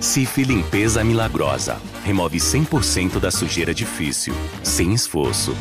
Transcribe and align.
Cif 0.00 0.42
Limpeza 0.42 1.02
Milagrosa. 1.02 1.80
Remove 2.04 2.38
100% 2.38 3.18
da 3.18 3.30
sujeira 3.30 3.74
difícil, 3.74 4.34
sem 4.62 4.92
esforço. 4.92 5.56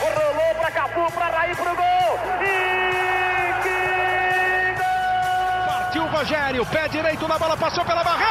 Rolou 0.00 0.54
pra 0.60 0.70
Capu, 0.70 1.12
pra 1.12 1.28
Raí, 1.28 1.54
pro 1.54 1.64
gol! 1.64 2.18
E 2.42 3.62
que 3.62 3.78
gol! 4.78 5.66
Partiu 5.66 6.02
o 6.02 6.08
Rogério, 6.08 6.66
pé 6.66 6.88
direito 6.88 7.28
na 7.28 7.38
bola, 7.38 7.56
passou 7.56 7.84
pela 7.84 8.02
barreira! 8.02 8.23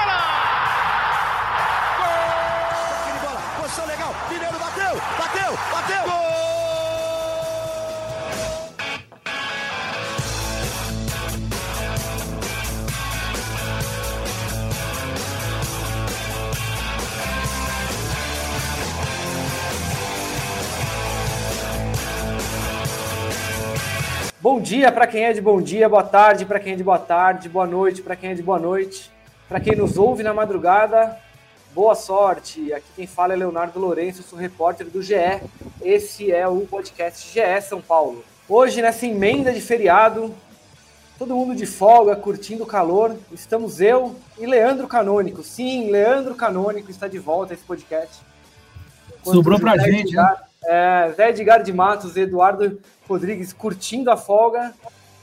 Dia 24.76 24.91
para 24.91 25.05
quem 25.05 25.23
é 25.26 25.32
de 25.32 25.40
bom 25.40 25.62
dia, 25.62 25.88
boa 25.88 26.02
tarde 26.02 26.48
para 26.48 26.59
quem 26.59 26.73
é 26.73 26.76
de 26.76 26.84
boa 26.84 26.98
tarde, 26.98 27.48
boa 27.48 27.68
noite 27.68 28.02
para 28.02 28.16
quem 28.16 28.32
é 28.32 28.34
de 28.34 28.41
boa 28.41 28.58
noite. 28.58 29.12
Para 29.48 29.59
quem 29.59 29.76
nos 29.76 29.99
ouve 29.99 30.23
na 30.23 30.34
madrugada, 30.34 31.16
boa 31.76 31.94
sorte. 31.94 32.73
Aqui 32.73 32.88
quem 32.96 33.05
fala 33.05 33.34
é 33.34 33.36
Leonardo 33.36 33.80
Lourenço, 33.80 34.23
sou 34.23 34.40
repórter 34.40 34.88
do 34.88 34.99
GE. 34.99 35.13
Esse 35.80 36.32
é 36.32 36.48
o 36.48 36.62
podcast 36.62 37.32
GE 37.32 37.62
São 37.62 37.80
Paulo. 37.80 38.26
Hoje, 38.49 38.82
nessa 38.82 39.05
emenda 39.05 39.54
de 39.54 39.62
feriado, 39.62 40.34
todo 41.20 41.35
mundo 41.35 41.54
de 41.54 41.68
folga, 41.68 42.15
curtindo 42.15 42.63
o 42.63 42.68
calor, 42.68 43.15
estamos 43.32 43.80
eu 43.80 44.15
e 44.40 44.48
Leandro 44.48 44.87
Canônico. 44.87 45.43
Sim, 45.43 45.91
Leandro 45.91 46.34
Canônico 46.34 46.90
está 46.90 47.08
de 47.08 47.20
volta 47.20 47.54
a 47.54 47.55
esse 47.55 47.63
podcast. 47.63 48.24
Sobrou 49.24 49.60
pra 49.60 49.77
gente, 49.77 50.15
né? 50.15 50.35
É, 50.65 51.13
Zé 51.15 51.29
Edgar 51.29 51.61
de 51.61 51.73
Matos, 51.73 52.15
Eduardo 52.15 52.79
Rodrigues 53.07 53.51
curtindo 53.53 54.09
a 54.09 54.17
folga. 54.17 54.73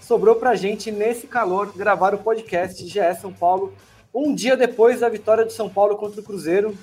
Sobrou 0.00 0.36
pra 0.36 0.54
gente, 0.54 0.90
nesse 0.90 1.26
calor, 1.26 1.72
gravar 1.74 2.14
o 2.14 2.18
podcast 2.18 2.86
GE 2.86 3.14
São 3.20 3.32
Paulo, 3.32 3.72
um 4.12 4.34
dia 4.34 4.56
depois 4.56 5.00
da 5.00 5.08
vitória 5.08 5.44
do 5.44 5.52
São 5.52 5.68
Paulo 5.68 5.96
contra 5.96 6.20
o 6.20 6.24
Cruzeiro. 6.24 6.76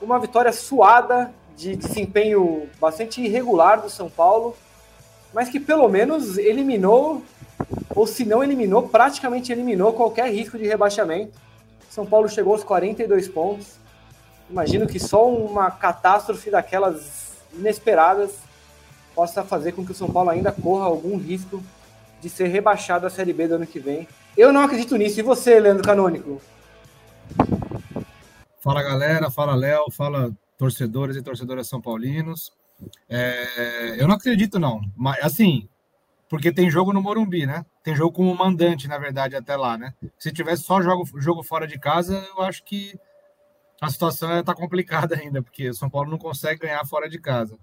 Uma 0.00 0.18
vitória 0.18 0.52
suada, 0.52 1.32
de 1.56 1.76
desempenho 1.76 2.68
bastante 2.80 3.20
irregular 3.20 3.82
do 3.82 3.90
São 3.90 4.08
Paulo, 4.08 4.56
mas 5.34 5.50
que 5.50 5.60
pelo 5.60 5.88
menos 5.88 6.38
eliminou, 6.38 7.22
ou 7.94 8.06
se 8.06 8.24
não 8.24 8.42
eliminou, 8.42 8.88
praticamente 8.88 9.52
eliminou 9.52 9.92
qualquer 9.92 10.32
risco 10.32 10.56
de 10.56 10.66
rebaixamento. 10.66 11.32
São 11.90 12.06
Paulo 12.06 12.30
chegou 12.30 12.54
aos 12.54 12.64
42 12.64 13.28
pontos. 13.28 13.78
Imagino 14.48 14.86
que 14.86 14.98
só 14.98 15.28
uma 15.28 15.70
catástrofe 15.70 16.50
daquelas 16.50 17.19
inesperadas 17.52 18.38
possa 19.14 19.44
fazer 19.44 19.72
com 19.72 19.84
que 19.84 19.92
o 19.92 19.94
São 19.94 20.10
Paulo 20.10 20.30
ainda 20.30 20.52
corra 20.52 20.86
algum 20.86 21.16
risco 21.16 21.62
de 22.20 22.28
ser 22.28 22.48
rebaixado 22.48 23.06
à 23.06 23.10
Série 23.10 23.32
B 23.32 23.48
do 23.48 23.54
ano 23.54 23.66
que 23.66 23.78
vem. 23.78 24.06
Eu 24.36 24.52
não 24.52 24.62
acredito 24.62 24.96
nisso. 24.96 25.20
E 25.20 25.22
você, 25.22 25.58
Leandro 25.58 25.82
Canônico? 25.82 26.40
Fala 28.60 28.82
galera, 28.82 29.30
fala 29.30 29.54
Léo, 29.54 29.90
fala 29.90 30.30
torcedores 30.58 31.16
e 31.16 31.22
torcedoras 31.22 31.66
são 31.66 31.80
paulinos. 31.80 32.52
É, 33.08 33.96
eu 33.98 34.06
não 34.06 34.14
acredito 34.14 34.58
não, 34.58 34.80
mas 34.96 35.22
assim, 35.24 35.68
porque 36.28 36.52
tem 36.52 36.70
jogo 36.70 36.92
no 36.92 37.02
Morumbi, 37.02 37.46
né? 37.46 37.64
Tem 37.82 37.96
jogo 37.96 38.12
como 38.12 38.34
mandante, 38.34 38.86
na 38.86 38.98
verdade, 38.98 39.34
até 39.34 39.56
lá, 39.56 39.76
né? 39.76 39.94
Se 40.18 40.32
tivesse 40.32 40.62
só 40.62 40.80
jogo, 40.80 41.04
jogo 41.18 41.42
fora 41.42 41.66
de 41.66 41.78
casa, 41.78 42.24
eu 42.36 42.42
acho 42.42 42.62
que 42.64 42.98
a 43.80 43.90
situação 43.90 44.40
está 44.40 44.54
complicada 44.54 45.16
ainda, 45.16 45.42
porque 45.42 45.72
São 45.72 45.88
Paulo 45.88 46.10
não 46.10 46.18
consegue 46.18 46.60
ganhar 46.60 46.84
fora 46.84 47.08
de 47.08 47.18
casa. 47.18 47.58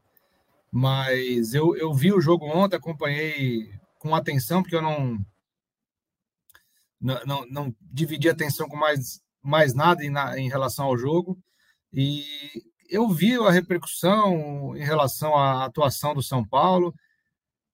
Mas 0.72 1.54
eu, 1.54 1.76
eu 1.78 1.94
vi 1.94 2.12
o 2.12 2.20
jogo 2.20 2.46
ontem, 2.46 2.76
acompanhei 2.76 3.72
com 4.00 4.16
atenção, 4.16 4.62
porque 4.62 4.76
eu 4.76 4.82
não 4.82 5.20
não, 7.00 7.26
não, 7.26 7.46
não 7.48 7.76
dividi 7.82 8.28
atenção 8.28 8.68
com 8.68 8.76
mais, 8.76 9.22
mais 9.42 9.74
nada 9.76 10.04
em, 10.04 10.12
em 10.40 10.50
relação 10.50 10.86
ao 10.86 10.98
jogo. 10.98 11.38
E 11.94 12.26
eu 12.90 13.08
vi 13.10 13.36
a 13.36 13.52
repercussão 13.52 14.76
em 14.76 14.84
relação 14.84 15.36
à 15.38 15.66
atuação 15.66 16.16
do 16.16 16.24
São 16.24 16.44
Paulo. 16.44 16.94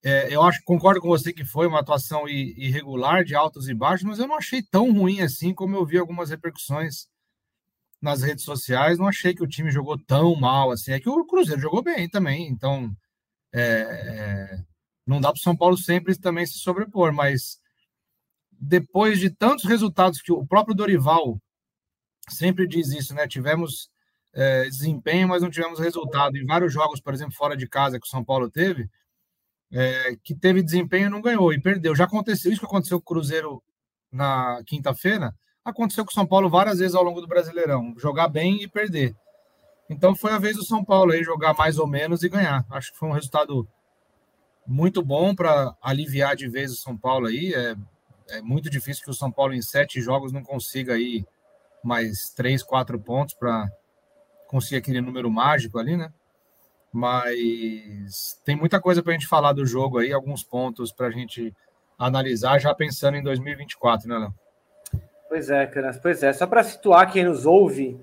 É, 0.03 0.35
eu 0.35 0.41
acho 0.43 0.61
concordo 0.65 0.99
com 0.99 1.07
você 1.07 1.31
que 1.31 1.45
foi 1.45 1.65
uma 1.65 1.79
atuação 1.79 2.27
irregular, 2.27 3.23
de 3.23 3.35
altos 3.35 3.69
e 3.69 3.73
baixos, 3.73 4.05
mas 4.05 4.19
eu 4.19 4.27
não 4.27 4.35
achei 4.35 4.61
tão 4.61 4.91
ruim 4.91 5.21
assim 5.21 5.53
como 5.53 5.77
eu 5.77 5.85
vi 5.85 5.97
algumas 5.97 6.29
repercussões 6.29 7.07
nas 8.03 8.21
redes 8.21 8.43
sociais, 8.43 8.99
não 8.99 9.07
achei 9.07 9.33
que 9.33 9.41
o 9.41 9.47
time 9.47 9.71
jogou 9.71 9.97
tão 9.97 10.35
mal 10.35 10.71
assim. 10.71 10.91
É 10.91 10.99
que 10.99 11.09
o 11.09 11.25
Cruzeiro 11.25 11.61
jogou 11.61 11.81
bem 11.81 12.09
também, 12.09 12.49
então 12.49 12.93
é, 13.53 13.61
é, 13.61 14.63
não 15.07 15.21
dá 15.21 15.29
para 15.31 15.39
o 15.39 15.41
São 15.41 15.55
Paulo 15.55 15.77
sempre 15.77 16.13
também 16.19 16.45
se 16.45 16.59
sobrepor, 16.59 17.13
mas 17.13 17.61
depois 18.51 19.19
de 19.19 19.29
tantos 19.29 19.63
resultados 19.63 20.21
que 20.21 20.33
o 20.33 20.45
próprio 20.45 20.75
Dorival 20.75 21.41
sempre 22.29 22.67
diz 22.67 22.89
isso, 22.91 23.13
né? 23.15 23.25
Tivemos 23.25 23.89
é, 24.33 24.65
desempenho, 24.65 25.29
mas 25.29 25.41
não 25.41 25.49
tivemos 25.49 25.79
resultado. 25.79 26.35
Em 26.35 26.45
vários 26.45 26.73
jogos, 26.73 26.99
por 26.99 27.13
exemplo, 27.13 27.33
fora 27.33 27.55
de 27.55 27.69
casa 27.69 27.99
que 28.01 28.05
o 28.05 28.09
São 28.09 28.23
Paulo 28.23 28.49
teve, 28.51 28.89
é, 29.71 30.17
que 30.21 30.35
teve 30.35 30.61
desempenho 30.61 31.09
não 31.09 31.21
ganhou 31.21 31.53
e 31.53 31.61
perdeu. 31.61 31.95
Já 31.95 32.03
aconteceu 32.03 32.51
isso 32.51 32.59
que 32.59 32.67
aconteceu 32.67 32.99
com 32.99 33.13
o 33.13 33.15
Cruzeiro 33.15 33.63
na 34.11 34.61
quinta-feira 34.65 35.33
Aconteceu 35.63 36.03
com 36.03 36.11
o 36.11 36.13
São 36.13 36.25
Paulo 36.25 36.49
várias 36.49 36.79
vezes 36.79 36.95
ao 36.95 37.03
longo 37.03 37.21
do 37.21 37.27
Brasileirão, 37.27 37.93
jogar 37.97 38.27
bem 38.27 38.61
e 38.61 38.67
perder. 38.67 39.15
Então 39.89 40.15
foi 40.15 40.31
a 40.31 40.37
vez 40.37 40.57
do 40.57 40.65
São 40.65 40.83
Paulo 40.83 41.11
aí 41.11 41.23
jogar 41.23 41.53
mais 41.53 41.77
ou 41.77 41.87
menos 41.87 42.23
e 42.23 42.29
ganhar. 42.29 42.65
Acho 42.69 42.91
que 42.91 42.97
foi 42.97 43.09
um 43.09 43.13
resultado 43.13 43.67
muito 44.65 45.03
bom 45.03 45.35
para 45.35 45.75
aliviar 45.81 46.35
de 46.35 46.47
vez 46.47 46.71
o 46.71 46.75
São 46.75 46.97
Paulo 46.97 47.27
aí. 47.27 47.53
É, 47.53 47.75
é 48.29 48.41
muito 48.41 48.69
difícil 48.69 49.03
que 49.03 49.11
o 49.11 49.13
São 49.13 49.31
Paulo 49.31 49.53
em 49.53 49.61
sete 49.61 50.01
jogos 50.01 50.31
não 50.31 50.43
consiga 50.43 50.93
aí 50.93 51.25
mais 51.83 52.29
três, 52.35 52.63
quatro 52.63 52.99
pontos 52.99 53.33
para 53.33 53.69
conseguir 54.47 54.77
aquele 54.77 55.01
número 55.01 55.29
mágico 55.29 55.77
ali, 55.77 55.97
né? 55.97 56.11
Mas 56.91 58.39
tem 58.45 58.55
muita 58.55 58.79
coisa 58.79 59.01
para 59.01 59.11
a 59.11 59.17
gente 59.17 59.27
falar 59.27 59.53
do 59.53 59.65
jogo 59.65 59.97
aí, 59.97 60.13
alguns 60.13 60.43
pontos 60.43 60.91
para 60.91 61.07
a 61.07 61.11
gente 61.11 61.53
analisar 61.97 62.59
já 62.59 62.73
pensando 62.73 63.17
em 63.17 63.23
2024, 63.23 64.07
né, 64.07 64.17
Léo? 64.17 64.33
Pois 65.33 65.49
é, 65.49 65.65
Canas, 65.65 65.97
pois 65.97 66.21
é. 66.21 66.31
Só 66.31 66.45
para 66.45 66.61
situar 66.61 67.11
quem 67.11 67.23
nos 67.23 67.43
ouve, 67.43 67.99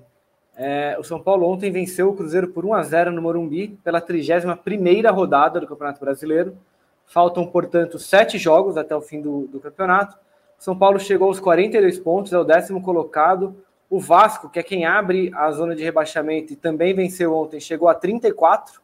é, 0.53 0.97
o 0.99 1.03
São 1.03 1.17
Paulo 1.17 1.47
ontem 1.49 1.71
venceu 1.71 2.09
o 2.09 2.13
Cruzeiro 2.13 2.49
por 2.49 2.65
1 2.65 2.73
a 2.73 2.83
0 2.83 3.11
no 3.13 3.21
Morumbi 3.21 3.79
pela 3.85 4.01
31ª 4.01 5.09
rodada 5.13 5.61
do 5.61 5.65
Campeonato 5.65 6.01
Brasileiro. 6.01 6.57
Faltam, 7.05 7.47
portanto, 7.47 7.97
sete 7.97 8.37
jogos 8.37 8.75
até 8.75 8.93
o 8.93 9.01
fim 9.01 9.21
do, 9.21 9.47
do 9.47 9.61
campeonato. 9.61 10.17
O 10.59 10.61
São 10.61 10.77
Paulo 10.77 10.99
chegou 10.99 11.29
aos 11.29 11.39
42 11.39 11.99
pontos, 11.99 12.33
é 12.33 12.37
o 12.37 12.43
décimo 12.43 12.81
colocado. 12.81 13.55
O 13.89 13.97
Vasco, 13.97 14.49
que 14.49 14.59
é 14.59 14.63
quem 14.63 14.83
abre 14.83 15.31
a 15.33 15.49
zona 15.51 15.73
de 15.73 15.85
rebaixamento 15.85 16.51
e 16.51 16.57
também 16.57 16.93
venceu 16.93 17.33
ontem, 17.33 17.61
chegou 17.61 17.87
a 17.87 17.93
34. 17.93 18.81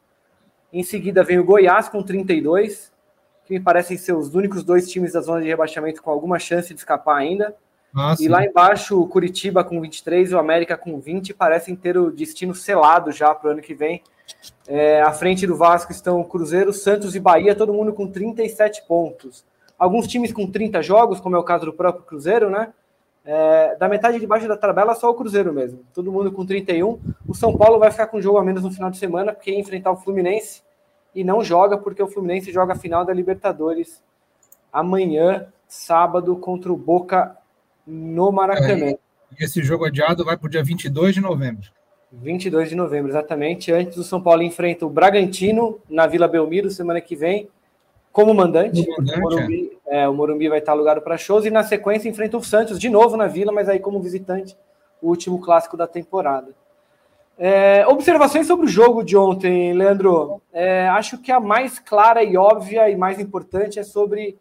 Em 0.71 0.83
seguida 0.83 1.21
vem 1.21 1.37
o 1.37 1.43
Goiás 1.43 1.89
com 1.89 2.01
32, 2.01 2.93
que 3.43 3.55
me 3.55 3.59
parecem 3.59 3.97
ser 3.97 4.13
os 4.13 4.33
únicos 4.33 4.63
dois 4.63 4.89
times 4.89 5.11
da 5.11 5.19
zona 5.19 5.41
de 5.41 5.49
rebaixamento 5.49 6.01
com 6.01 6.09
alguma 6.09 6.39
chance 6.39 6.73
de 6.73 6.79
escapar 6.79 7.17
ainda. 7.17 7.53
Ah, 7.95 8.15
e 8.19 8.27
lá 8.27 8.45
embaixo, 8.45 8.99
o 8.99 9.07
Curitiba 9.07 9.63
com 9.63 9.81
23 9.81 10.31
e 10.31 10.35
o 10.35 10.39
América 10.39 10.77
com 10.77 10.99
20 10.99 11.33
parecem 11.33 11.75
ter 11.75 11.97
o 11.97 12.11
destino 12.11 12.53
selado 12.53 13.11
já 13.11 13.33
para 13.33 13.49
o 13.49 13.51
ano 13.51 13.61
que 13.61 13.73
vem. 13.73 14.01
É, 14.67 15.01
à 15.01 15.11
frente 15.11 15.47
do 15.47 15.55
Vasco 15.55 15.91
estão 15.91 16.23
Cruzeiro, 16.23 16.73
Santos 16.73 17.15
e 17.15 17.19
Bahia, 17.19 17.55
todo 17.55 17.73
mundo 17.73 17.93
com 17.93 18.07
37 18.07 18.83
pontos. 18.87 19.45
Alguns 19.79 20.07
times 20.07 20.33
com 20.33 20.49
30 20.49 20.81
jogos, 20.81 21.19
como 21.19 21.35
é 21.35 21.39
o 21.39 21.43
caso 21.43 21.65
do 21.65 21.73
próprio 21.73 22.05
Cruzeiro, 22.05 22.49
né? 22.49 22.73
É, 23.23 23.75
da 23.75 23.89
metade 23.89 24.19
de 24.19 24.27
baixo 24.27 24.47
da 24.47 24.55
tabela, 24.55 24.95
só 24.95 25.09
o 25.09 25.13
Cruzeiro 25.13 25.53
mesmo. 25.53 25.81
Todo 25.93 26.11
mundo 26.11 26.31
com 26.31 26.45
31. 26.45 26.99
O 27.27 27.33
São 27.33 27.55
Paulo 27.57 27.77
vai 27.77 27.91
ficar 27.91 28.07
com 28.07 28.17
um 28.17 28.21
jogo 28.21 28.37
a 28.37 28.43
menos 28.43 28.63
no 28.63 28.71
final 28.71 28.89
de 28.89 28.97
semana, 28.97 29.33
porque 29.33 29.51
ia 29.51 29.59
enfrentar 29.59 29.91
o 29.91 29.97
Fluminense 29.97 30.61
e 31.13 31.23
não 31.23 31.43
joga, 31.43 31.77
porque 31.77 32.01
o 32.01 32.07
Fluminense 32.07 32.51
joga 32.51 32.73
a 32.73 32.77
final 32.77 33.03
da 33.03 33.13
Libertadores 33.13 34.01
amanhã, 34.71 35.47
sábado, 35.67 36.35
contra 36.37 36.71
o 36.71 36.77
Boca 36.77 37.35
no 37.87 38.31
Maracanã. 38.31 38.87
É, 38.87 38.97
e 39.39 39.43
esse 39.43 39.63
jogo 39.63 39.85
adiado 39.85 40.25
vai 40.25 40.37
para 40.37 40.47
o 40.47 40.49
dia 40.49 40.63
22 40.63 41.15
de 41.15 41.21
novembro. 41.21 41.69
22 42.11 42.69
de 42.69 42.75
novembro, 42.75 43.11
exatamente. 43.11 43.71
Antes 43.71 43.97
o 43.97 44.03
São 44.03 44.21
Paulo 44.21 44.41
enfrenta 44.41 44.85
o 44.85 44.89
Bragantino 44.89 45.79
na 45.89 46.05
Vila 46.05 46.27
Belmiro 46.27 46.69
semana 46.69 47.01
que 47.01 47.15
vem, 47.15 47.49
como 48.11 48.33
mandante. 48.33 48.85
mandante 48.89 49.19
o, 49.19 49.21
Morumbi, 49.21 49.79
é. 49.85 50.01
É, 50.01 50.09
o 50.09 50.13
Morumbi 50.13 50.49
vai 50.49 50.59
estar 50.59 50.71
alugado 50.71 51.01
para 51.01 51.17
shows 51.17 51.45
e 51.45 51.51
na 51.51 51.63
sequência 51.63 52.09
enfrenta 52.09 52.37
o 52.37 52.43
Santos 52.43 52.79
de 52.79 52.89
novo 52.89 53.15
na 53.15 53.27
Vila, 53.27 53.51
mas 53.51 53.69
aí 53.69 53.79
como 53.79 54.01
visitante, 54.01 54.57
o 55.01 55.09
último 55.09 55.39
clássico 55.39 55.77
da 55.77 55.87
temporada. 55.87 56.53
É, 57.37 57.85
observações 57.87 58.47
sobre 58.47 58.65
o 58.65 58.69
jogo 58.69 59.03
de 59.03 59.15
ontem, 59.15 59.73
Leandro. 59.73 60.41
É, 60.51 60.87
acho 60.87 61.19
que 61.19 61.31
a 61.31 61.39
mais 61.39 61.77
clara 61.77 62.23
e 62.23 62.35
óbvia 62.35 62.89
e 62.89 62.95
mais 62.95 63.19
importante 63.19 63.77
é 63.77 63.83
sobre 63.83 64.39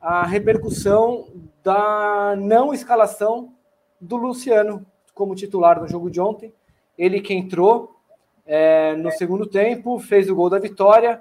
a 0.00 0.24
repercussão 0.24 1.28
da 1.62 2.34
não 2.36 2.72
escalação 2.72 3.52
do 4.00 4.16
Luciano 4.16 4.86
como 5.14 5.34
titular 5.34 5.80
no 5.80 5.88
jogo 5.88 6.10
de 6.10 6.20
ontem. 6.20 6.52
Ele 6.96 7.20
que 7.20 7.34
entrou 7.34 7.96
é, 8.44 8.94
no 8.96 9.10
segundo 9.10 9.46
tempo, 9.46 9.98
fez 9.98 10.30
o 10.30 10.34
gol 10.34 10.48
da 10.48 10.58
vitória, 10.58 11.20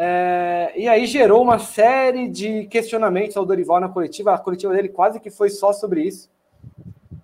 é, 0.00 0.72
e 0.76 0.86
aí 0.86 1.06
gerou 1.06 1.42
uma 1.42 1.58
série 1.58 2.28
de 2.28 2.66
questionamentos 2.66 3.36
ao 3.36 3.44
Dorival 3.44 3.80
na 3.80 3.88
coletiva. 3.88 4.32
A 4.32 4.38
coletiva 4.38 4.72
dele 4.72 4.88
quase 4.88 5.18
que 5.18 5.28
foi 5.30 5.50
só 5.50 5.72
sobre 5.72 6.02
isso, 6.02 6.30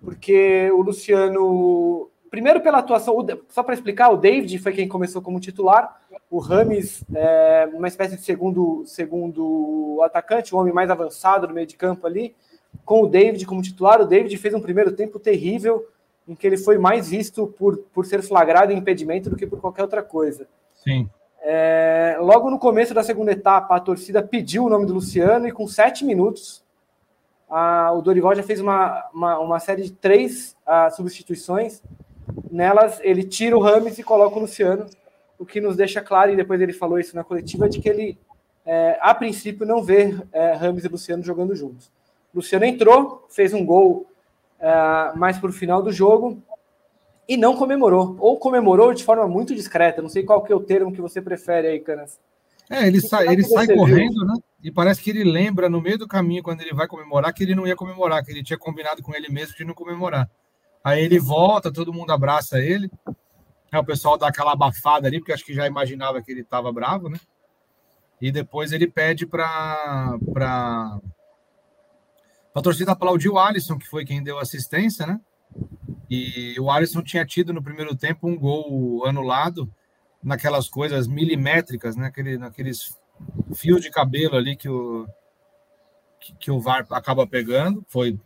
porque 0.03 0.69
o 0.71 0.81
Luciano, 0.81 2.09
primeiro 2.29 2.59
pela 2.59 2.79
atuação, 2.79 3.25
só 3.47 3.63
para 3.63 3.73
explicar, 3.73 4.09
o 4.09 4.17
David 4.17 4.59
foi 4.59 4.73
quem 4.73 4.89
começou 4.89 5.21
como 5.21 5.39
titular, 5.39 6.01
o 6.35 6.39
Rames, 6.39 7.01
é, 7.15 7.69
uma 7.73 7.87
espécie 7.87 8.17
de 8.17 8.21
segundo, 8.21 8.83
segundo 8.85 10.01
atacante, 10.03 10.53
o 10.53 10.57
homem 10.57 10.73
mais 10.73 10.89
avançado 10.89 11.47
no 11.47 11.53
meio 11.53 11.65
de 11.65 11.77
campo 11.77 12.05
ali, 12.05 12.35
com 12.83 13.03
o 13.03 13.07
David 13.07 13.45
como 13.45 13.61
titular. 13.61 14.01
O 14.01 14.05
David 14.05 14.35
fez 14.37 14.53
um 14.53 14.59
primeiro 14.59 14.91
tempo 14.91 15.17
terrível, 15.17 15.87
em 16.27 16.35
que 16.35 16.45
ele 16.45 16.57
foi 16.57 16.77
mais 16.77 17.07
visto 17.07 17.47
por, 17.47 17.77
por 17.93 18.05
ser 18.05 18.21
flagrado 18.21 18.73
em 18.73 18.77
impedimento 18.77 19.29
do 19.29 19.37
que 19.37 19.47
por 19.47 19.61
qualquer 19.61 19.83
outra 19.83 20.03
coisa. 20.03 20.45
Sim. 20.83 21.09
É, 21.41 22.17
logo 22.19 22.51
no 22.51 22.59
começo 22.59 22.93
da 22.93 23.01
segunda 23.01 23.31
etapa, 23.31 23.73
a 23.73 23.79
torcida 23.79 24.21
pediu 24.21 24.65
o 24.65 24.69
nome 24.69 24.85
do 24.85 24.93
Luciano 24.93 25.47
e 25.47 25.53
com 25.53 25.65
sete 25.67 26.03
minutos 26.03 26.65
a, 27.49 27.93
o 27.93 28.01
Dorival 28.01 28.35
já 28.35 28.43
fez 28.43 28.59
uma, 28.59 29.05
uma, 29.13 29.39
uma 29.39 29.59
série 29.61 29.83
de 29.83 29.93
três 29.93 30.53
a, 30.65 30.89
substituições. 30.89 31.81
Nelas, 32.51 32.99
ele 33.01 33.23
tira 33.23 33.55
o 33.55 33.61
Rames 33.61 33.97
e 33.97 34.03
coloca 34.03 34.35
o 34.35 34.41
Luciano, 34.41 34.85
o 35.37 35.45
que 35.45 35.61
nos 35.61 35.75
deixa 35.75 36.01
claro, 36.01 36.31
e 36.31 36.35
depois 36.35 36.61
ele 36.61 36.73
falou 36.73 36.99
isso 36.99 37.15
na 37.15 37.23
coletiva, 37.23 37.69
de 37.69 37.79
que 37.79 37.89
ele, 37.89 38.17
é, 38.65 38.97
a 39.01 39.13
princípio, 39.13 39.65
não 39.65 39.83
vê 39.83 40.15
é, 40.31 40.53
Rames 40.53 40.83
e 40.83 40.87
Luciano 40.87 41.23
jogando 41.23 41.55
juntos. 41.55 41.91
Luciano 42.33 42.65
entrou, 42.65 43.25
fez 43.29 43.53
um 43.53 43.65
gol 43.65 44.05
uh, 44.59 45.17
mais 45.17 45.37
para 45.37 45.49
o 45.49 45.53
final 45.53 45.81
do 45.81 45.91
jogo 45.91 46.41
e 47.27 47.37
não 47.37 47.55
comemorou, 47.55 48.17
ou 48.19 48.37
comemorou 48.37 48.93
de 48.93 49.03
forma 49.03 49.25
muito 49.27 49.55
discreta. 49.55 50.01
Não 50.01 50.09
sei 50.09 50.23
qual 50.23 50.43
que 50.43 50.51
é 50.51 50.55
o 50.55 50.59
termo 50.59 50.91
que 50.91 51.01
você 51.01 51.21
prefere 51.21 51.67
aí, 51.67 51.79
Canas. 51.79 52.19
É, 52.69 52.87
ele 52.87 52.99
sai, 52.99 53.27
ele 53.27 53.43
sai 53.43 53.67
correndo, 53.67 54.13
viu? 54.13 54.25
né? 54.25 54.33
E 54.63 54.71
parece 54.71 55.01
que 55.01 55.11
ele 55.11 55.23
lembra 55.23 55.69
no 55.69 55.79
meio 55.79 55.97
do 55.97 56.07
caminho, 56.07 56.43
quando 56.43 56.61
ele 56.61 56.73
vai 56.73 56.87
comemorar, 56.87 57.33
que 57.33 57.43
ele 57.43 57.55
não 57.55 57.65
ia 57.65 57.75
comemorar, 57.75 58.23
que 58.23 58.31
ele 58.31 58.43
tinha 58.43 58.57
combinado 58.57 59.01
com 59.01 59.13
ele 59.13 59.29
mesmo 59.29 59.55
de 59.55 59.63
não 59.63 59.73
comemorar. 59.73 60.29
Aí 60.83 61.03
ele 61.03 61.19
volta, 61.19 61.71
todo 61.71 61.93
mundo 61.93 62.11
abraça 62.11 62.59
ele. 62.59 62.91
Aí 63.75 63.81
o 63.81 63.85
pessoal 63.85 64.17
dá 64.17 64.29
aquela 64.29 64.53
abafada 64.53 65.05
ali, 65.05 65.19
porque 65.19 65.33
acho 65.33 65.43
que 65.43 65.53
já 65.53 65.67
imaginava 65.67 66.21
que 66.21 66.31
ele 66.31 66.41
estava 66.41 66.71
bravo, 66.71 67.09
né? 67.09 67.19
E 68.21 68.31
depois 68.31 68.71
ele 68.71 68.87
pede 68.87 69.25
para 69.27 70.17
a 72.55 72.61
torcida 72.61 72.93
aplaudiu 72.93 73.33
o 73.33 73.39
Alisson, 73.39 73.77
que 73.77 73.85
foi 73.85 74.05
quem 74.05 74.23
deu 74.23 74.39
assistência, 74.39 75.05
né? 75.05 75.19
E 76.09 76.57
o 76.57 76.71
Alisson 76.71 77.03
tinha 77.03 77.25
tido 77.25 77.51
no 77.51 77.61
primeiro 77.61 77.93
tempo 77.97 78.29
um 78.29 78.37
gol 78.37 79.05
anulado 79.05 79.69
naquelas 80.23 80.69
coisas 80.69 81.05
milimétricas, 81.05 81.97
né? 81.97 82.07
Aquele, 82.07 82.37
naqueles 82.37 82.97
fios 83.53 83.81
de 83.81 83.91
cabelo 83.91 84.37
ali 84.37 84.55
que 84.55 84.69
o, 84.69 85.05
que, 86.17 86.33
que, 86.35 86.51
o 86.51 86.61
VAR 86.61 86.87
acaba 86.91 87.27
pegando. 87.27 87.85
Foi 87.89 88.17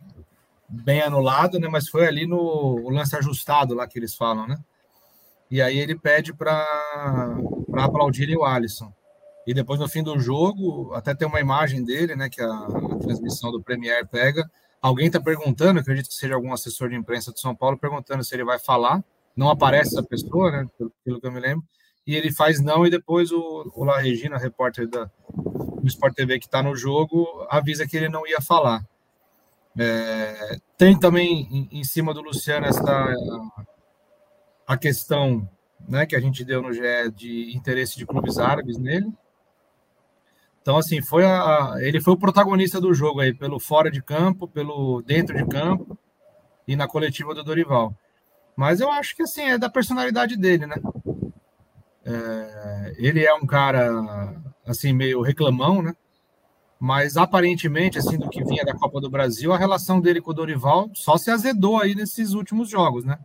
bem 0.68 1.02
anulado, 1.02 1.58
né? 1.58 1.66
Mas 1.66 1.88
foi 1.88 2.06
ali 2.06 2.24
no 2.24 2.88
lance 2.88 3.16
ajustado 3.16 3.74
lá 3.74 3.88
que 3.88 3.98
eles 3.98 4.14
falam, 4.14 4.46
né? 4.46 4.56
E 5.50 5.60
aí 5.60 5.78
ele 5.78 5.98
pede 5.98 6.32
para 6.32 6.64
aplaudir 7.76 8.34
o 8.36 8.44
Alisson. 8.44 8.92
E 9.46 9.54
depois, 9.54 9.80
no 9.80 9.88
fim 9.88 10.02
do 10.02 10.18
jogo, 10.18 10.92
até 10.94 11.14
tem 11.14 11.26
uma 11.26 11.40
imagem 11.40 11.82
dele, 11.82 12.14
né, 12.14 12.28
que 12.28 12.40
a, 12.40 12.46
a 12.46 12.98
transmissão 13.00 13.50
do 13.50 13.62
Premier 13.62 14.06
pega. 14.06 14.48
Alguém 14.80 15.08
está 15.08 15.20
perguntando, 15.20 15.80
acredito 15.80 16.08
que 16.08 16.14
seja 16.14 16.34
algum 16.34 16.52
assessor 16.52 16.88
de 16.88 16.94
imprensa 16.94 17.32
de 17.32 17.40
São 17.40 17.54
Paulo, 17.54 17.76
perguntando 17.76 18.22
se 18.22 18.34
ele 18.34 18.44
vai 18.44 18.58
falar. 18.58 19.02
Não 19.34 19.50
aparece 19.50 19.90
essa 19.90 20.02
pessoa, 20.02 20.50
né, 20.50 20.68
pelo 21.04 21.20
que 21.20 21.26
eu 21.26 21.32
me 21.32 21.40
lembro. 21.40 21.64
E 22.06 22.14
ele 22.14 22.32
faz 22.32 22.60
não, 22.60 22.86
e 22.86 22.90
depois 22.90 23.30
o, 23.30 23.72
o 23.74 23.84
La 23.84 23.98
Regina, 23.98 24.38
repórter 24.38 24.88
da, 24.88 25.10
do 25.34 25.86
Sport 25.86 26.14
TV 26.14 26.38
que 26.38 26.46
está 26.46 26.62
no 26.62 26.74
jogo, 26.74 27.46
avisa 27.50 27.86
que 27.86 27.96
ele 27.96 28.08
não 28.08 28.26
ia 28.26 28.40
falar. 28.40 28.84
É, 29.78 30.58
tem 30.76 30.98
também 30.98 31.46
em, 31.50 31.80
em, 31.80 31.84
cima 31.84 32.12
do 32.12 32.20
Luciano 32.20 32.66
esta 32.66 33.14
a, 34.70 34.76
questão 34.76 35.48
né, 35.88 36.06
que 36.06 36.14
a 36.14 36.20
gente 36.20 36.44
deu 36.44 36.62
no 36.62 36.72
GE 36.72 37.10
de 37.14 37.56
interesse 37.56 37.96
de 37.96 38.06
clubes 38.06 38.38
árabes 38.38 38.78
nele. 38.78 39.12
Então, 40.62 40.76
assim, 40.76 41.02
foi 41.02 41.24
a, 41.24 41.74
ele 41.78 42.00
foi 42.00 42.14
o 42.14 42.18
protagonista 42.18 42.80
do 42.80 42.94
jogo 42.94 43.20
aí, 43.20 43.34
pelo 43.34 43.58
fora 43.58 43.90
de 43.90 44.00
campo, 44.00 44.46
pelo 44.46 45.02
dentro 45.02 45.36
de 45.36 45.44
campo 45.46 45.98
e 46.68 46.76
na 46.76 46.86
coletiva 46.86 47.34
do 47.34 47.42
Dorival. 47.42 47.96
Mas 48.54 48.80
eu 48.80 48.90
acho 48.90 49.16
que, 49.16 49.22
assim, 49.22 49.42
é 49.42 49.58
da 49.58 49.68
personalidade 49.70 50.36
dele, 50.36 50.66
né? 50.66 50.76
É, 52.04 52.94
ele 52.98 53.24
é 53.24 53.34
um 53.34 53.46
cara, 53.46 54.40
assim, 54.66 54.92
meio 54.92 55.22
reclamão, 55.22 55.82
né? 55.82 55.96
Mas 56.80 57.18
aparentemente, 57.18 57.98
assim, 57.98 58.16
do 58.16 58.30
que 58.30 58.42
vinha 58.42 58.64
da 58.64 58.72
Copa 58.72 59.02
do 59.02 59.10
Brasil, 59.10 59.52
a 59.52 59.58
relação 59.58 60.00
dele 60.00 60.18
com 60.18 60.30
o 60.30 60.34
Dorival 60.34 60.88
só 60.94 61.18
se 61.18 61.30
azedou 61.30 61.78
aí 61.78 61.94
nesses 61.94 62.32
últimos 62.32 62.70
jogos, 62.70 63.04
né? 63.04 63.18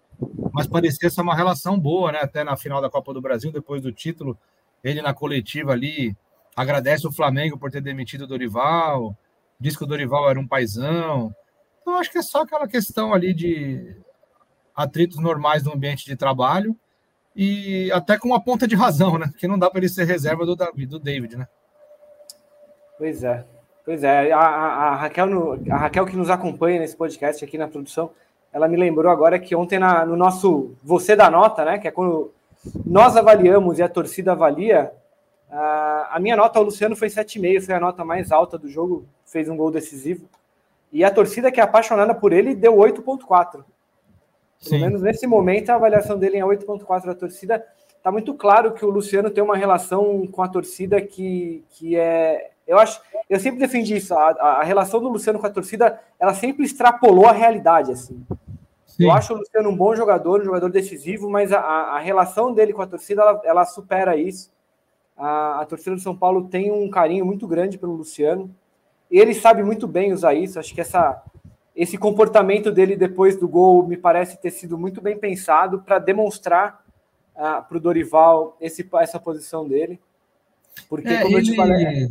Mas 0.52 0.68
parecia 0.68 1.10
ser 1.10 1.22
uma 1.22 1.34
relação 1.34 1.80
boa, 1.80 2.12
né? 2.12 2.20
Até 2.22 2.44
na 2.44 2.58
final 2.58 2.82
da 2.82 2.90
Copa 2.90 3.14
do 3.14 3.22
Brasil, 3.22 3.54
depois 3.54 3.82
do 3.82 3.94
título, 3.94 4.38
ele 4.84 5.02
na 5.02 5.14
coletiva 5.14 5.72
ali 5.72 6.14
agradece 6.54 7.08
o 7.08 7.14
Flamengo 7.14 7.58
por 7.58 7.72
ter 7.72 7.82
demitido 7.82 8.26
o 8.26 8.28
Dorival, 8.28 9.18
diz 9.58 9.78
que 9.78 9.86
o 9.86 9.88
Dorival 9.88 10.30
era 10.30 10.40
um 10.40 10.48
paizão. 10.48 11.34
Então, 11.82 11.98
acho 11.98 12.12
que 12.12 12.18
é 12.18 12.22
só 12.22 12.42
aquela 12.42 12.68
questão 12.68 13.14
ali 13.14 13.34
de 13.34 13.96
atritos 14.76 15.18
normais 15.18 15.64
no 15.64 15.74
ambiente 15.74 16.06
de 16.06 16.18
trabalho 16.18 16.78
e 17.34 17.90
até 17.94 18.18
com 18.18 18.28
uma 18.28 18.44
ponta 18.44 18.68
de 18.68 18.76
razão, 18.76 19.18
né? 19.18 19.32
Que 19.38 19.48
não 19.48 19.58
dá 19.58 19.70
para 19.70 19.80
ele 19.80 19.90
ser 19.90 20.04
reserva 20.04 20.46
do, 20.46 20.58
David, 20.58 20.88
do 20.88 21.00
David, 21.00 21.38
né? 21.38 21.48
Pois 22.98 23.24
é. 23.24 23.44
Pois 23.84 24.04
é, 24.04 24.32
a, 24.32 24.40
a, 24.40 24.88
a, 24.88 24.96
Raquel 24.96 25.28
no, 25.28 25.72
a 25.72 25.78
Raquel 25.78 26.06
que 26.06 26.18
nos 26.18 26.30
acompanha 26.30 26.80
nesse 26.80 26.96
podcast 26.96 27.44
aqui 27.44 27.58
na 27.58 27.68
produção, 27.68 28.10
ela 28.52 28.68
me 28.68 28.78
lembrou 28.78 29.12
agora 29.12 29.38
que 29.38 29.56
ontem 29.56 29.78
na, 29.78 30.06
no 30.06 30.16
nosso 30.16 30.76
Você 30.84 31.16
da 31.16 31.30
Nota, 31.30 31.64
né? 31.64 31.78
Que 31.78 31.88
é 31.88 31.92
quando 31.92 32.32
nós 32.86 33.16
avaliamos 33.16 33.78
e 33.78 33.84
a 33.84 33.90
torcida 33.90 34.32
avalia, 34.32 34.92
Uh, 35.50 36.10
a 36.10 36.20
minha 36.20 36.36
nota 36.36 36.60
ao 36.60 36.66
Luciano 36.66 36.96
foi 36.96 37.08
7,5, 37.08 37.66
foi 37.66 37.76
a 37.76 37.80
nota 37.80 38.04
mais 38.04 38.32
alta 38.32 38.58
do 38.58 38.68
jogo, 38.68 39.06
fez 39.26 39.48
um 39.48 39.56
gol 39.56 39.72
decisivo. 39.72 40.28
E 40.92 41.04
a 41.04 41.12
torcida 41.12 41.52
que 41.52 41.60
é 41.60 41.64
apaixonada 41.64 42.14
por 42.14 42.34
ele 42.34 42.56
deu 42.56 42.76
8,4. 42.76 43.64
Pelo 44.68 44.82
menos 44.82 45.02
nesse 45.02 45.28
momento, 45.28 45.70
a 45.70 45.76
avaliação 45.76 46.18
dele 46.18 46.38
é 46.38 46.44
8,4 46.44 47.06
da 47.06 47.16
torcida. 47.16 47.66
Está 47.98 48.12
muito 48.12 48.34
claro 48.34 48.74
que 48.74 48.86
o 48.86 48.90
Luciano 48.90 49.30
tem 49.30 49.44
uma 49.44 49.58
relação 49.58 50.26
com 50.28 50.42
a 50.42 50.48
torcida 50.48 51.02
que, 51.02 51.64
que 51.70 51.96
é. 51.96 52.52
Eu 52.68 52.80
acho, 52.80 53.00
eu 53.30 53.40
sempre 53.40 53.60
defendi 53.60 53.96
isso. 53.96 54.14
A, 54.14 54.30
a 54.30 54.64
relação 54.64 55.00
do 55.00 55.10
Luciano 55.10 55.40
com 55.40 55.46
a 55.46 55.52
torcida, 55.52 56.00
ela 56.20 56.34
sempre 56.34 56.66
extrapolou 56.66 57.28
a 57.28 57.32
realidade. 57.32 57.92
Assim. 57.92 58.26
Eu 59.00 59.12
acho 59.12 59.34
o 59.34 59.38
Luciano 59.38 59.70
um 59.70 59.76
bom 59.76 59.96
jogador, 59.96 60.42
um 60.42 60.46
jogador 60.46 60.70
decisivo, 60.70 61.30
mas 61.30 61.52
a, 61.52 61.60
a 61.60 62.00
relação 62.00 62.54
dele 62.54 62.74
com 62.74 62.82
a 62.82 62.88
torcida, 62.88 63.22
ela, 63.22 63.42
ela 63.44 63.66
supera 63.66 64.16
isso. 64.16 64.52
A, 65.18 65.62
a 65.62 65.66
torcida 65.66 65.96
do 65.96 66.02
São 66.02 66.16
Paulo 66.16 66.48
tem 66.48 66.72
um 66.72 66.90
carinho 66.90 67.26
muito 67.26 67.48
grande 67.48 67.78
pelo 67.78 67.94
Luciano. 67.94 68.54
Ele 69.12 69.34
sabe 69.34 69.64
muito 69.64 69.88
bem 69.88 70.12
usar 70.12 70.34
isso. 70.34 70.60
Acho 70.60 70.74
que 70.74 70.82
essa, 70.82 71.24
esse 71.76 71.98
comportamento 71.98 72.72
dele 72.72 72.96
depois 72.96 73.36
do 73.36 73.48
gol 73.48 73.86
me 73.86 73.98
parece 73.98 74.38
ter 74.42 74.50
sido 74.50 74.78
muito 74.78 75.02
bem 75.02 75.18
pensado 75.18 75.82
para 75.82 76.00
demonstrar 76.00 76.84
uh, 77.36 77.64
para 77.68 77.78
o 77.78 77.80
Dorival 77.80 78.58
esse, 78.60 78.88
essa 78.96 79.20
posição 79.20 79.68
dele. 79.68 80.00
Porque, 80.90 81.08
é, 81.08 81.22
como 81.22 81.38
ele, 81.38 81.50
eu 81.50 81.52
te 81.52 81.56
falei. 81.56 82.10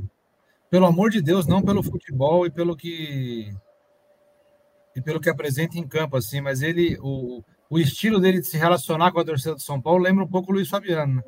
Pelo 0.75 0.87
amor 0.87 1.09
de 1.09 1.23
Deus, 1.23 1.47
não 1.47 1.63
pelo 1.63 1.85
futebol 1.85 2.45
e 2.45 2.51
pelo 2.51 2.77
que. 2.77 3.49
E 4.97 5.01
pelo 5.01 5.21
que 5.21 5.31
apresenta 5.31 5.79
em 5.79 5.87
campo, 5.87 6.17
assim, 6.17 6.41
mas 6.41 6.63
ele. 6.63 6.99
O, 7.01 7.45
o 7.71 7.79
estilo 7.79 8.19
dele 8.19 8.41
de 8.41 8.49
se 8.49 8.59
relacionar 8.59 9.13
com 9.13 9.21
a 9.21 9.25
torcida 9.25 9.55
do 9.55 9.63
São 9.63 9.81
Paulo 9.81 10.03
lembra 10.03 10.25
um 10.25 10.29
pouco 10.29 10.51
o 10.51 10.55
Luiz 10.57 10.69
Fabiano. 10.69 11.15
Né? 11.15 11.23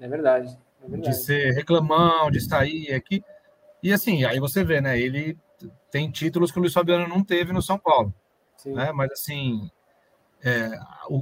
É 0.00 0.08
verdade. 0.08 0.58
É 0.92 0.96
de 0.96 1.14
ser 1.14 1.52
reclamão, 1.52 2.32
de 2.32 2.40
sair 2.40 2.92
aqui. 2.92 3.22
E 3.80 3.92
assim, 3.92 4.24
aí 4.24 4.40
você 4.40 4.64
vê, 4.64 4.80
né? 4.80 4.98
Ele 4.98 5.38
tem 5.88 6.10
títulos 6.10 6.50
que 6.50 6.58
o 6.58 6.60
Luiz 6.60 6.72
Fabiano 6.72 7.06
não 7.06 7.22
teve 7.22 7.52
no 7.52 7.62
São 7.62 7.78
Paulo. 7.78 8.12
Sim. 8.56 8.72
Né? 8.72 8.90
Mas 8.90 9.12
assim, 9.12 9.70
é, 10.42 10.66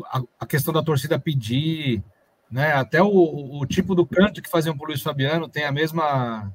a, 0.06 0.22
a, 0.40 0.46
questão 0.46 0.72
da 0.72 0.82
torcida 0.82 1.18
pedir, 1.18 2.02
né? 2.50 2.72
Até 2.72 3.02
o, 3.02 3.60
o 3.60 3.66
tipo 3.66 3.94
do 3.94 4.06
canto 4.06 4.40
que 4.40 4.48
faziam 4.48 4.74
para 4.74 4.84
o 4.84 4.88
Luiz 4.88 5.02
Fabiano 5.02 5.46
tem 5.46 5.66
a 5.66 5.70
mesma. 5.70 6.50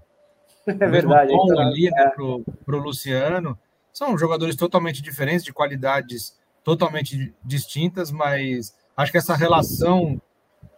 É 0.67 0.87
verdade. 0.87 1.33
Né, 1.33 1.91
é. 1.97 2.09
para 2.09 2.75
o 2.75 2.79
Luciano. 2.79 3.57
São 3.91 4.17
jogadores 4.17 4.55
totalmente 4.55 5.01
diferentes, 5.01 5.43
de 5.43 5.51
qualidades 5.51 6.37
totalmente 6.63 7.33
distintas, 7.43 8.11
mas 8.11 8.73
acho 8.95 9.11
que 9.11 9.17
essa 9.17 9.35
relação 9.35 10.21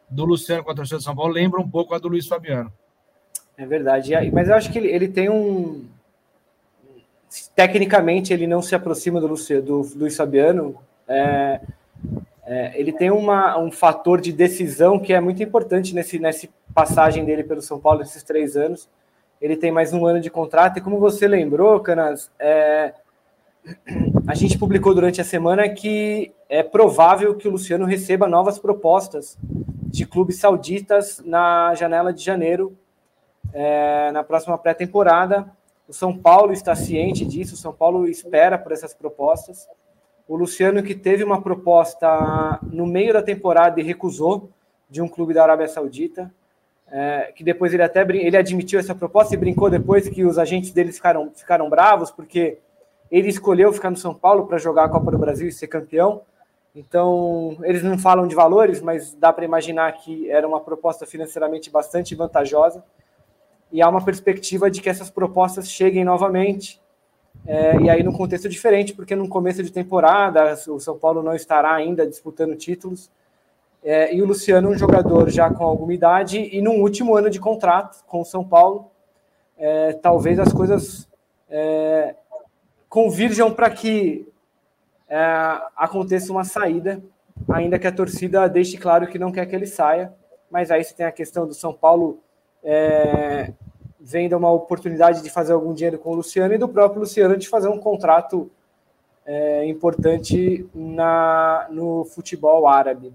do 0.10 0.26
Luciano 0.26 0.64
com 0.64 0.72
a 0.72 0.76
torcida 0.76 0.98
de 0.98 1.04
São 1.04 1.16
Paulo 1.16 1.34
lembra 1.34 1.60
um 1.60 1.70
pouco 1.70 1.94
a 1.94 2.00
do 2.00 2.08
Luiz 2.08 2.28
Fabiano. 2.28 2.72
É 3.58 3.66
verdade. 3.66 4.14
Mas 4.32 4.48
eu 4.48 4.56
acho 4.56 4.72
que 4.72 4.80
ele, 4.80 4.90
ele 4.90 5.08
tem 5.08 5.30
um. 5.30 5.86
Tecnicamente, 7.56 8.32
ele 8.32 8.46
não 8.46 8.62
se 8.62 8.76
aproxima 8.76 9.20
do, 9.20 9.28
Luciano, 9.28 9.64
do, 9.64 9.82
do 9.82 10.00
Luiz 10.00 10.16
Fabiano. 10.16 10.76
É, 11.08 11.62
é, 12.46 12.80
ele 12.80 12.92
tem 12.92 13.10
uma, 13.10 13.58
um 13.58 13.72
fator 13.72 14.22
de 14.22 14.32
decisão 14.32 15.00
que 15.00 15.14
é 15.14 15.20
muito 15.20 15.42
importante 15.42 15.96
nesse, 15.96 16.20
nessa 16.20 16.48
passagem 16.74 17.26
dele 17.26 17.44
pelo 17.44 17.62
São 17.62 17.80
Paulo, 17.80 18.02
esses 18.02 18.22
três 18.24 18.56
anos. 18.56 18.88
Ele 19.44 19.58
tem 19.58 19.74
mais 19.74 19.92
um 19.92 20.06
ano 20.06 20.22
de 20.22 20.30
contrato, 20.30 20.78
e 20.78 20.82
como 20.82 20.98
você 20.98 21.28
lembrou, 21.28 21.78
Canas, 21.82 22.32
é, 22.40 22.94
a 24.26 24.34
gente 24.34 24.58
publicou 24.58 24.96
durante 24.96 25.20
a 25.20 25.24
semana 25.26 25.68
que 25.68 26.34
é 26.48 26.64
provável 26.64 27.36
que 27.36 27.46
o 27.46 27.52
Luciano 27.52 27.84
receba 27.84 28.26
novas 28.26 28.58
propostas 28.58 29.38
de 29.42 30.06
clubes 30.06 30.40
sauditas 30.40 31.22
na 31.26 31.76
janela 31.76 32.14
de 32.14 32.24
janeiro, 32.24 32.78
é, 33.52 34.14
na 34.14 34.24
próxima 34.24 34.58
pré-temporada. 34.58 35.52
O 35.90 35.94
São 35.94 36.18
Paulo 36.18 36.54
está 36.54 36.74
ciente 36.74 37.26
disso, 37.26 37.56
o 37.56 37.58
São 37.58 37.74
Paulo 37.74 38.08
espera 38.08 38.58
por 38.58 38.72
essas 38.72 38.94
propostas. 38.94 39.68
O 40.26 40.38
Luciano, 40.38 40.82
que 40.82 40.96
teve 40.96 41.22
uma 41.22 41.42
proposta 41.42 42.62
no 42.64 42.86
meio 42.86 43.12
da 43.12 43.22
temporada 43.22 43.78
e 43.82 43.84
recusou 43.84 44.52
de 44.90 45.02
um 45.02 45.08
clube 45.10 45.34
da 45.34 45.44
Arábia 45.44 45.68
Saudita, 45.68 46.34
é, 46.96 47.32
que 47.36 47.44
depois 47.44 47.74
ele 47.74 47.82
até 47.82 48.02
ele 48.02 48.38
admitiu 48.38 48.80
essa 48.80 48.94
proposta 48.94 49.34
e 49.34 49.38
brincou 49.38 49.68
depois 49.68 50.08
que 50.08 50.24
os 50.24 50.38
agentes 50.38 50.70
dele 50.70 50.92
ficaram, 50.92 51.32
ficaram 51.34 51.68
bravos, 51.68 52.12
porque 52.12 52.60
ele 53.10 53.30
escolheu 53.30 53.74
ficar 53.74 53.90
no 53.90 53.98
São 53.98 54.14
Paulo 54.14 54.46
para 54.46 54.60
jogar 54.60 54.84
a 54.84 54.90
Copa 54.90 55.10
do 55.10 55.18
Brasil 55.18 55.48
e 55.48 55.52
ser 55.52 55.66
campeão. 55.66 56.22
Então, 56.76 57.58
eles 57.64 57.82
não 57.82 57.98
falam 57.98 58.28
de 58.28 58.36
valores, 58.36 58.80
mas 58.80 59.12
dá 59.16 59.34
para 59.34 59.44
imaginar 59.44 59.92
que 59.94 60.30
era 60.30 60.48
uma 60.48 60.60
proposta 60.60 61.04
financeiramente 61.04 61.72
bastante 61.72 62.14
vantajosa. 62.14 62.84
E 63.72 63.82
há 63.82 63.90
uma 63.90 64.06
perspectiva 64.06 64.70
de 64.70 64.80
que 64.80 64.90
essas 64.90 65.10
propostas 65.10 65.68
cheguem 65.68 66.06
novamente. 66.06 66.80
É, 67.48 67.76
e 67.78 67.90
aí, 67.90 68.04
num 68.04 68.14
contexto 68.14 68.48
diferente, 68.48 68.94
porque 68.94 69.16
no 69.16 69.28
começo 69.28 69.64
de 69.64 69.72
temporada, 69.72 70.54
o 70.68 70.80
São 70.80 70.98
Paulo 70.98 71.24
não 71.24 71.34
estará 71.34 71.74
ainda 71.74 72.06
disputando 72.06 72.56
títulos. 72.56 73.10
É, 73.84 74.16
e 74.16 74.22
o 74.22 74.26
Luciano, 74.26 74.70
um 74.70 74.78
jogador 74.78 75.30
já 75.30 75.50
com 75.50 75.66
alguma 75.66 75.94
idade 75.94 76.40
e 76.40 76.62
num 76.62 76.82
último 76.82 77.16
ano 77.16 77.30
de 77.30 77.40
contrato 77.40 78.04
com 78.06 78.22
o 78.22 78.26
São 78.26 78.44
Paulo, 78.44 78.90
é, 79.58 79.94
talvez 79.94 80.40
as 80.40 80.54
coisas 80.54 81.08
é, 81.50 82.16
convirjam 82.88 83.54
para 83.54 83.70
que 83.70 84.26
é, 85.10 85.18
aconteça 85.76 86.32
uma 86.32 86.46
saída, 86.46 87.04
ainda 87.50 87.78
que 87.78 87.86
a 87.86 87.92
torcida 87.92 88.48
deixe 88.48 88.78
claro 88.78 89.08
que 89.08 89.20
não 89.20 89.32
quer 89.32 89.46
que 89.46 89.56
ele 89.56 89.68
saia. 89.68 90.14
Mas 90.50 90.72
aí 90.72 90.84
você 90.84 90.94
tem 90.94 91.06
a 91.06 91.12
questão 91.12 91.46
do 91.46 91.54
São 91.54 91.74
Paulo 91.74 92.20
é, 92.64 93.52
vendo 94.00 94.38
uma 94.38 94.52
oportunidade 94.52 95.22
de 95.22 95.30
fazer 95.30 95.54
algum 95.54 95.74
dinheiro 95.74 95.98
com 95.98 96.12
o 96.12 96.16
Luciano 96.16 96.54
e 96.54 96.58
do 96.58 96.70
próprio 96.70 97.02
Luciano 97.02 97.36
de 97.36 97.50
fazer 97.50 97.68
um 97.68 97.80
contrato 97.80 98.50
é, 99.26 99.66
importante 99.66 100.70
na, 100.74 101.68
no 101.70 102.06
futebol 102.06 102.68
árabe. 102.68 103.14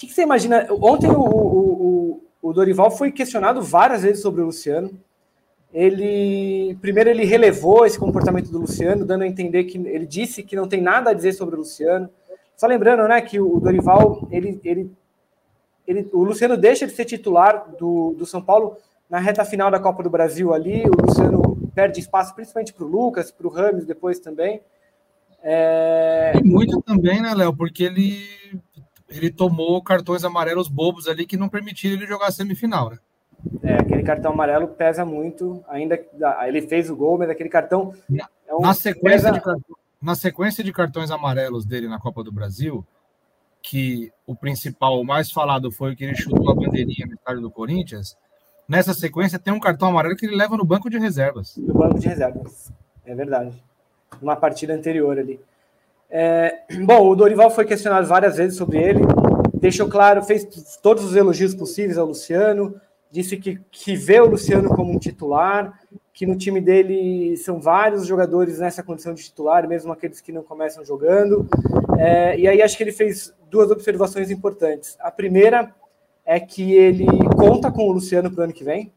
Que, 0.00 0.06
que 0.06 0.14
você 0.14 0.22
imagina? 0.22 0.66
Ontem 0.70 1.08
o, 1.10 1.20
o, 1.20 2.22
o, 2.40 2.52
Dorival 2.54 2.90
foi 2.90 3.12
questionado 3.12 3.60
várias 3.60 4.02
vezes 4.02 4.22
sobre 4.22 4.40
o 4.40 4.46
Luciano 4.46 4.98
ele 5.72 6.76
primeiro 6.80 7.10
ele 7.10 7.24
relevou 7.24 7.86
esse 7.86 7.98
comportamento 7.98 8.50
do 8.50 8.58
Luciano, 8.58 9.04
dando 9.04 9.22
a 9.22 9.26
entender 9.26 9.64
que 9.64 9.78
ele 9.78 10.06
disse 10.06 10.42
que 10.42 10.56
não 10.56 10.68
tem 10.68 10.80
nada 10.80 11.10
a 11.10 11.14
dizer 11.14 11.32
sobre 11.32 11.54
o 11.54 11.58
Luciano. 11.58 12.10
Só 12.56 12.66
lembrando, 12.66 13.06
né, 13.06 13.20
que 13.20 13.40
o 13.40 13.60
Dorival, 13.60 14.26
ele, 14.30 14.60
ele, 14.64 14.90
ele 15.86 16.08
o 16.12 16.24
Luciano 16.24 16.56
deixa 16.56 16.86
de 16.86 16.92
ser 16.92 17.04
titular 17.04 17.70
do, 17.78 18.14
do 18.18 18.26
São 18.26 18.42
Paulo 18.42 18.76
na 19.08 19.18
reta 19.18 19.44
final 19.44 19.70
da 19.70 19.78
Copa 19.78 20.02
do 20.02 20.10
Brasil 20.10 20.52
ali. 20.52 20.82
O 20.84 21.06
Luciano 21.06 21.56
perde 21.74 22.00
espaço, 22.00 22.34
principalmente 22.34 22.72
para 22.72 22.84
o 22.84 22.88
Lucas, 22.88 23.30
para 23.30 23.46
o 23.46 23.50
Rames 23.50 23.86
depois 23.86 24.18
também. 24.18 24.60
É... 25.42 26.32
E 26.34 26.42
muito 26.42 26.82
também, 26.82 27.22
né, 27.22 27.32
Léo? 27.32 27.56
Porque 27.56 27.84
ele 27.84 28.39
ele 29.10 29.30
tomou 29.30 29.82
cartões 29.82 30.24
amarelos 30.24 30.68
bobos 30.68 31.08
ali 31.08 31.26
que 31.26 31.36
não 31.36 31.48
permitiram 31.48 31.96
ele 31.96 32.06
jogar 32.06 32.28
a 32.28 32.30
semifinal, 32.30 32.90
né? 32.90 32.98
É, 33.62 33.74
aquele 33.74 34.02
cartão 34.02 34.32
amarelo 34.32 34.68
pesa 34.68 35.04
muito, 35.04 35.64
ainda 35.66 35.98
ele 36.46 36.62
fez 36.62 36.90
o 36.90 36.96
gol, 36.96 37.18
mas 37.18 37.30
aquele 37.30 37.48
cartão. 37.48 37.94
É 38.46 38.54
um, 38.54 38.60
na, 38.60 38.74
sequência 38.74 39.32
pesa... 39.32 39.56
de, 39.56 39.62
na 40.00 40.14
sequência 40.14 40.62
de 40.62 40.72
cartões 40.72 41.10
amarelos 41.10 41.64
dele 41.64 41.88
na 41.88 41.98
Copa 41.98 42.22
do 42.22 42.30
Brasil, 42.30 42.86
que 43.62 44.12
o 44.26 44.36
principal, 44.36 45.00
o 45.00 45.04
mais 45.04 45.30
falado 45.30 45.70
foi 45.70 45.96
que 45.96 46.04
ele 46.04 46.14
chutou 46.14 46.50
a 46.50 46.54
bandeirinha 46.54 47.06
no 47.06 47.14
estádio 47.14 47.40
do 47.40 47.50
Corinthians. 47.50 48.16
Nessa 48.68 48.94
sequência 48.94 49.38
tem 49.38 49.52
um 49.52 49.60
cartão 49.60 49.88
amarelo 49.88 50.16
que 50.16 50.26
ele 50.26 50.36
leva 50.36 50.56
no 50.56 50.64
banco 50.64 50.90
de 50.90 50.98
reservas. 50.98 51.56
No 51.56 51.74
banco 51.74 51.98
de 51.98 52.06
reservas, 52.08 52.70
é 53.04 53.14
verdade. 53.14 53.62
Uma 54.20 54.36
partida 54.36 54.74
anterior 54.74 55.18
ali. 55.18 55.40
É, 56.10 56.62
bom, 56.84 57.08
o 57.08 57.14
Dorival 57.14 57.50
foi 57.50 57.64
questionado 57.64 58.06
várias 58.06 58.36
vezes 58.36 58.56
sobre 58.56 58.78
ele, 58.78 59.00
deixou 59.54 59.88
claro, 59.88 60.22
fez 60.22 60.44
todos 60.82 61.04
os 61.04 61.14
elogios 61.14 61.54
possíveis 61.54 61.96
ao 61.96 62.06
Luciano, 62.06 62.74
disse 63.10 63.36
que, 63.36 63.60
que 63.70 63.94
vê 63.94 64.20
o 64.20 64.26
Luciano 64.26 64.68
como 64.70 64.92
um 64.92 64.98
titular, 64.98 65.78
que 66.12 66.26
no 66.26 66.36
time 66.36 66.60
dele 66.60 67.36
são 67.36 67.60
vários 67.60 68.06
jogadores 68.06 68.58
nessa 68.58 68.82
condição 68.82 69.14
de 69.14 69.22
titular, 69.22 69.66
mesmo 69.68 69.92
aqueles 69.92 70.20
que 70.20 70.32
não 70.32 70.42
começam 70.42 70.84
jogando. 70.84 71.48
É, 71.98 72.38
e 72.38 72.48
aí 72.48 72.60
acho 72.60 72.76
que 72.76 72.82
ele 72.82 72.92
fez 72.92 73.32
duas 73.48 73.70
observações 73.70 74.30
importantes. 74.30 74.96
A 75.00 75.10
primeira 75.10 75.74
é 76.24 76.38
que 76.38 76.74
ele 76.74 77.06
conta 77.36 77.70
com 77.70 77.88
o 77.88 77.92
Luciano 77.92 78.30
para 78.30 78.40
o 78.40 78.44
ano 78.44 78.52
que 78.52 78.64
vem. 78.64 78.92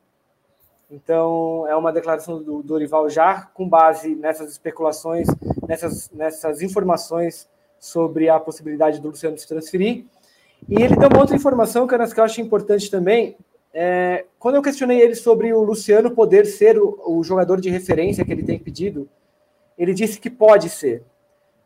Então 0.90 1.66
é 1.68 1.76
uma 1.76 1.92
declaração 1.92 2.42
do 2.42 2.62
Dorival 2.62 3.10
já 3.10 3.42
com 3.54 3.68
base 3.68 4.16
nessas 4.16 4.52
especulações, 4.52 5.28
nessas, 5.68 6.10
nessas 6.12 6.62
informações 6.62 7.48
sobre 7.80 8.30
a 8.30 8.40
possibilidade 8.40 9.02
do 9.02 9.10
Luciano 9.10 9.38
se 9.38 9.48
transferir. 9.48 10.06
E 10.70 10.82
ele 10.82 10.96
deu 10.96 11.10
uma 11.10 11.20
outra 11.20 11.36
informação, 11.36 11.86
que 11.86 11.94
eu 11.94 12.24
acho 12.24 12.42
importante 12.42 12.90
também, 12.90 13.36
é, 13.74 14.26
quando 14.38 14.56
eu 14.56 14.62
questionei 14.62 15.02
ele 15.02 15.16
sobre 15.16 15.52
o 15.52 15.64
Luciano 15.64 16.12
poder 16.12 16.46
ser 16.46 16.78
o, 16.78 17.00
o, 17.08 17.24
jogador 17.24 17.60
de 17.60 17.72
referência 17.72 18.24
que 18.24 18.32
ele 18.32 18.44
tem 18.44 18.60
pedido, 18.60 19.10
ele 19.78 19.94
disse 19.94 20.20
que 20.20 20.30
pode 20.30 20.70
ser, 20.70 21.04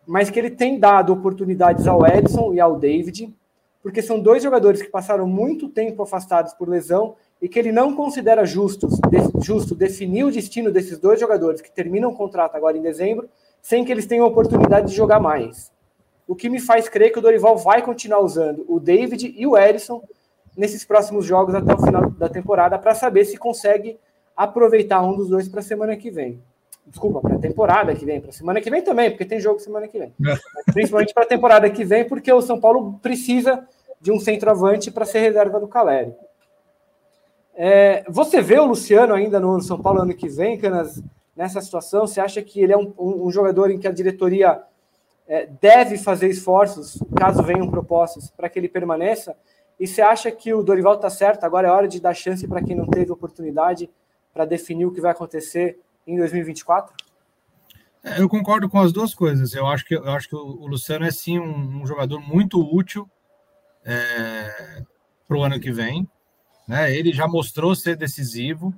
mas 0.05 0.29
que 0.29 0.39
ele 0.39 0.49
tem 0.49 0.79
dado 0.79 1.11
oportunidades 1.11 1.85
ao 1.85 2.07
Edson 2.07 2.53
e 2.53 2.61
ao 2.61 2.79
David, 2.79 3.35
porque 3.83 4.01
são 4.01 4.19
dois 4.19 4.41
jogadores 4.41 4.81
que 4.81 4.89
passaram 4.89 5.27
muito 5.27 5.67
tempo 5.67 6.01
afastados 6.01 6.53
por 6.53 6.69
lesão 6.69 7.15
e 7.41 7.49
que 7.49 7.59
ele 7.59 7.73
não 7.73 7.93
considera 7.93 8.45
justos, 8.45 8.97
de, 9.09 9.45
justo 9.45 9.75
definir 9.75 10.23
o 10.23 10.31
destino 10.31 10.71
desses 10.71 10.97
dois 10.97 11.19
jogadores 11.19 11.59
que 11.59 11.69
terminam 11.69 12.11
o 12.11 12.15
contrato 12.15 12.55
agora 12.55 12.77
em 12.77 12.81
dezembro, 12.81 13.29
sem 13.67 13.83
que 13.83 13.91
eles 13.91 14.05
tenham 14.05 14.25
oportunidade 14.25 14.88
de 14.88 14.95
jogar 14.95 15.19
mais. 15.19 15.74
O 16.25 16.33
que 16.38 16.50
me 16.50 16.57
faz 16.57 16.88
crer 16.88 17.12
que 17.12 17.19
o 17.19 17.21
Dorival 17.21 17.57
vai 17.57 17.81
continuar 17.81 18.21
usando 18.21 18.63
o 18.65 18.79
David 18.79 19.36
e 19.38 19.45
o 19.45 19.57
Edson 19.57 20.01
nesses 20.55 20.86
próximos 20.86 21.25
jogos 21.25 21.53
até 21.53 21.74
o 21.74 21.77
final 21.77 22.09
da 22.12 22.29
temporada 22.29 22.79
para 22.79 22.95
saber 22.95 23.25
se 23.25 23.36
consegue 23.36 24.00
aproveitar 24.38 25.01
um 25.01 25.17
dos 25.17 25.27
dois 25.27 25.50
para 25.50 25.59
a 25.59 25.63
semana 25.63 25.97
que 25.97 26.09
vem. 26.09 26.41
Desculpa, 26.86 27.19
para 27.19 27.36
a 27.36 27.39
temporada 27.39 27.93
que 27.93 28.05
vem, 28.05 28.21
para 28.21 28.29
a 28.29 28.33
semana 28.33 28.62
que 28.62 28.69
vem 28.69 28.81
também, 28.81 29.09
porque 29.09 29.25
tem 29.25 29.38
jogo 29.38 29.59
semana 29.59 29.86
que 29.89 30.00
vem. 30.00 30.13
É. 30.25 30.71
Principalmente 30.71 31.13
para 31.13 31.24
a 31.24 31.27
temporada 31.27 31.69
que 31.69 31.83
vem, 31.83 32.07
porque 32.07 32.31
o 32.31 32.41
São 32.41 32.62
Paulo 32.62 32.97
precisa 33.01 33.67
de 34.00 34.13
um 34.13 34.19
centroavante 34.21 34.89
para 34.89 35.03
ser 35.03 35.19
reserva 35.19 35.59
do 35.59 35.67
Caleri. 35.67 36.15
É, 37.53 38.05
você 38.07 38.41
vê 38.41 38.57
o 38.59 38.65
Luciano 38.65 39.13
ainda 39.13 39.41
no 39.41 39.62
São 39.62 39.77
Paulo 39.77 40.03
ano 40.03 40.13
que 40.13 40.29
vem, 40.29 40.57
Canas, 40.57 41.03
nessa 41.38 41.62
situação? 41.62 42.08
Você 42.08 42.20
acha 42.20 42.41
que 42.41 42.60
ele 42.60 42.74
é 42.74 42.77
um, 42.77 42.94
um, 42.98 43.32
jogador 43.32 43.70
em 43.70 43.77
que 43.79 43.88
a 43.88 43.91
diretoria 43.91 44.62
é, 45.27 45.46
deve 45.62 45.98
fazer 45.98 46.27
esforços, 46.27 47.00
caso 47.15 47.44
venham 47.44 47.70
propostas, 47.70 48.32
para 48.32 48.50
que 48.50 48.58
ele 48.58 48.67
permaneça? 48.67 49.38
E 49.79 49.86
você 49.86 50.01
acha 50.01 50.32
que 50.32 50.51
o 50.53 50.63
Dorival 50.63 50.96
está 50.96 51.10
certo? 51.10 51.44
Agora 51.44 51.67
é 51.67 51.72
hora 51.72 51.88
de 51.88 52.01
dar 52.01 52.15
chance 52.15 52.48
para 52.48 52.63
quem 52.63 52.75
não 52.75 52.88
teve 52.88 53.12
oportunidade 53.12 53.89
para 54.34 54.44
definir 54.44 54.86
o 54.86 54.91
que 54.91 55.00
vai 55.00 55.12
acontecer 55.12 55.79
em 56.06 56.17
2024? 56.17 56.96
É, 58.03 58.20
eu 58.22 58.27
concordo 58.27 58.67
com 58.67 58.79
as 58.79 58.91
duas 58.91 59.13
coisas. 59.13 59.53
Eu 59.53 59.67
acho 59.67 59.86
que, 59.86 59.96
eu 59.96 60.10
acho 60.10 60.27
que 60.27 60.36
o 60.36 60.65
Luciano 60.65 61.06
é 61.06 61.12
sim 61.12 61.38
um, 61.38 61.82
um 61.82 61.86
jogador 61.86 62.20
muito 62.20 62.60
útil 62.60 63.08
é, 63.86 64.84
para 65.27 65.38
o 65.38 65.44
ano 65.44 65.60
que 65.60 65.72
vem. 65.72 66.10
Né? 66.67 66.96
Ele 66.96 67.13
já 67.13 67.27
mostrou 67.27 67.75
ser 67.75 67.96
decisivo. 67.96 68.74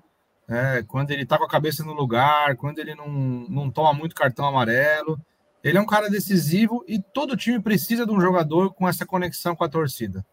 É, 0.50 0.82
quando 0.82 1.12
ele 1.12 1.22
está 1.22 1.38
com 1.38 1.44
a 1.44 1.50
cabeça 1.50 1.84
no 1.84 1.94
lugar, 1.94 2.56
quando 2.56 2.80
ele 2.80 2.96
não, 2.96 3.08
não 3.08 3.70
toma 3.70 3.94
muito 3.94 4.16
cartão 4.16 4.48
amarelo. 4.48 5.22
Ele 5.64 5.78
é 5.78 5.82
um 5.82 5.86
cara 5.86 6.10
decisivo 6.10 6.84
e 6.88 7.00
todo 7.00 7.38
time 7.38 7.60
precisa 7.62 8.04
de 8.04 8.12
um 8.12 8.20
jogador 8.20 8.74
com 8.74 8.88
essa 8.88 9.06
conexão 9.06 9.56
com 9.56 9.64
a 9.64 9.70
torcida. 9.70 10.26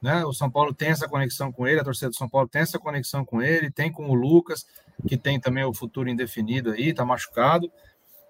Né? 0.00 0.24
O 0.24 0.32
São 0.32 0.48
Paulo 0.48 0.72
tem 0.72 0.90
essa 0.90 1.08
conexão 1.08 1.50
com 1.50 1.66
ele, 1.66 1.80
a 1.80 1.84
torcida 1.84 2.10
do 2.10 2.16
São 2.16 2.28
Paulo 2.28 2.46
tem 2.46 2.62
essa 2.62 2.78
conexão 2.78 3.24
com 3.24 3.42
ele, 3.42 3.70
tem 3.70 3.90
com 3.90 4.08
o 4.08 4.14
Lucas, 4.14 4.64
que 5.08 5.16
tem 5.16 5.40
também 5.40 5.64
o 5.64 5.74
futuro 5.74 6.08
indefinido 6.08 6.70
aí, 6.70 6.94
tá 6.94 7.04
machucado. 7.04 7.70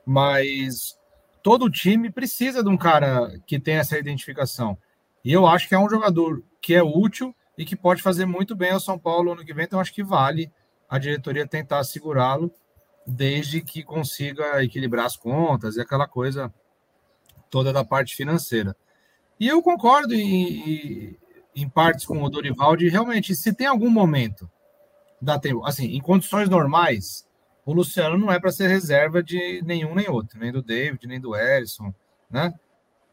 Mas 0.06 0.96
todo 1.42 1.68
time 1.68 2.10
precisa 2.10 2.62
de 2.62 2.70
um 2.70 2.76
cara 2.76 3.38
que 3.46 3.60
tem 3.60 3.74
essa 3.74 3.98
identificação. 3.98 4.78
E 5.22 5.30
eu 5.30 5.46
acho 5.46 5.68
que 5.68 5.74
é 5.74 5.78
um 5.78 5.90
jogador 5.90 6.42
que 6.62 6.74
é 6.74 6.82
útil 6.82 7.34
e 7.58 7.66
que 7.66 7.76
pode 7.76 8.00
fazer 8.00 8.24
muito 8.24 8.56
bem 8.56 8.70
ao 8.70 8.80
São 8.80 8.98
Paulo 8.98 9.32
ano 9.32 9.44
que 9.44 9.52
vem, 9.52 9.66
então 9.66 9.78
acho 9.78 9.92
que 9.92 10.02
vale 10.02 10.50
a 10.90 10.98
diretoria 10.98 11.46
tentar 11.46 11.84
segurá-lo 11.84 12.52
desde 13.06 13.60
que 13.60 13.84
consiga 13.84 14.62
equilibrar 14.62 15.06
as 15.06 15.16
contas 15.16 15.76
e 15.76 15.80
aquela 15.80 16.08
coisa 16.08 16.52
toda 17.48 17.72
da 17.72 17.84
parte 17.84 18.16
financeira. 18.16 18.76
E 19.38 19.46
eu 19.46 19.62
concordo 19.62 20.14
em, 20.14 21.16
em 21.54 21.68
partes 21.68 22.04
com 22.04 22.20
o 22.22 22.28
Dorival 22.28 22.76
de 22.76 22.88
realmente, 22.88 23.34
se 23.36 23.54
tem 23.54 23.68
algum 23.68 23.88
momento 23.88 24.50
da 25.22 25.38
tempo, 25.38 25.64
assim, 25.64 25.86
em 25.86 26.00
condições 26.00 26.48
normais, 26.48 27.26
o 27.64 27.72
Luciano 27.72 28.18
não 28.18 28.32
é 28.32 28.40
para 28.40 28.50
ser 28.50 28.68
reserva 28.68 29.22
de 29.22 29.62
nenhum 29.64 29.94
nem 29.94 30.08
outro, 30.08 30.38
nem 30.38 30.50
do 30.50 30.62
David, 30.62 31.06
nem 31.06 31.20
do 31.20 31.36
Ellison, 31.36 31.94
né? 32.28 32.52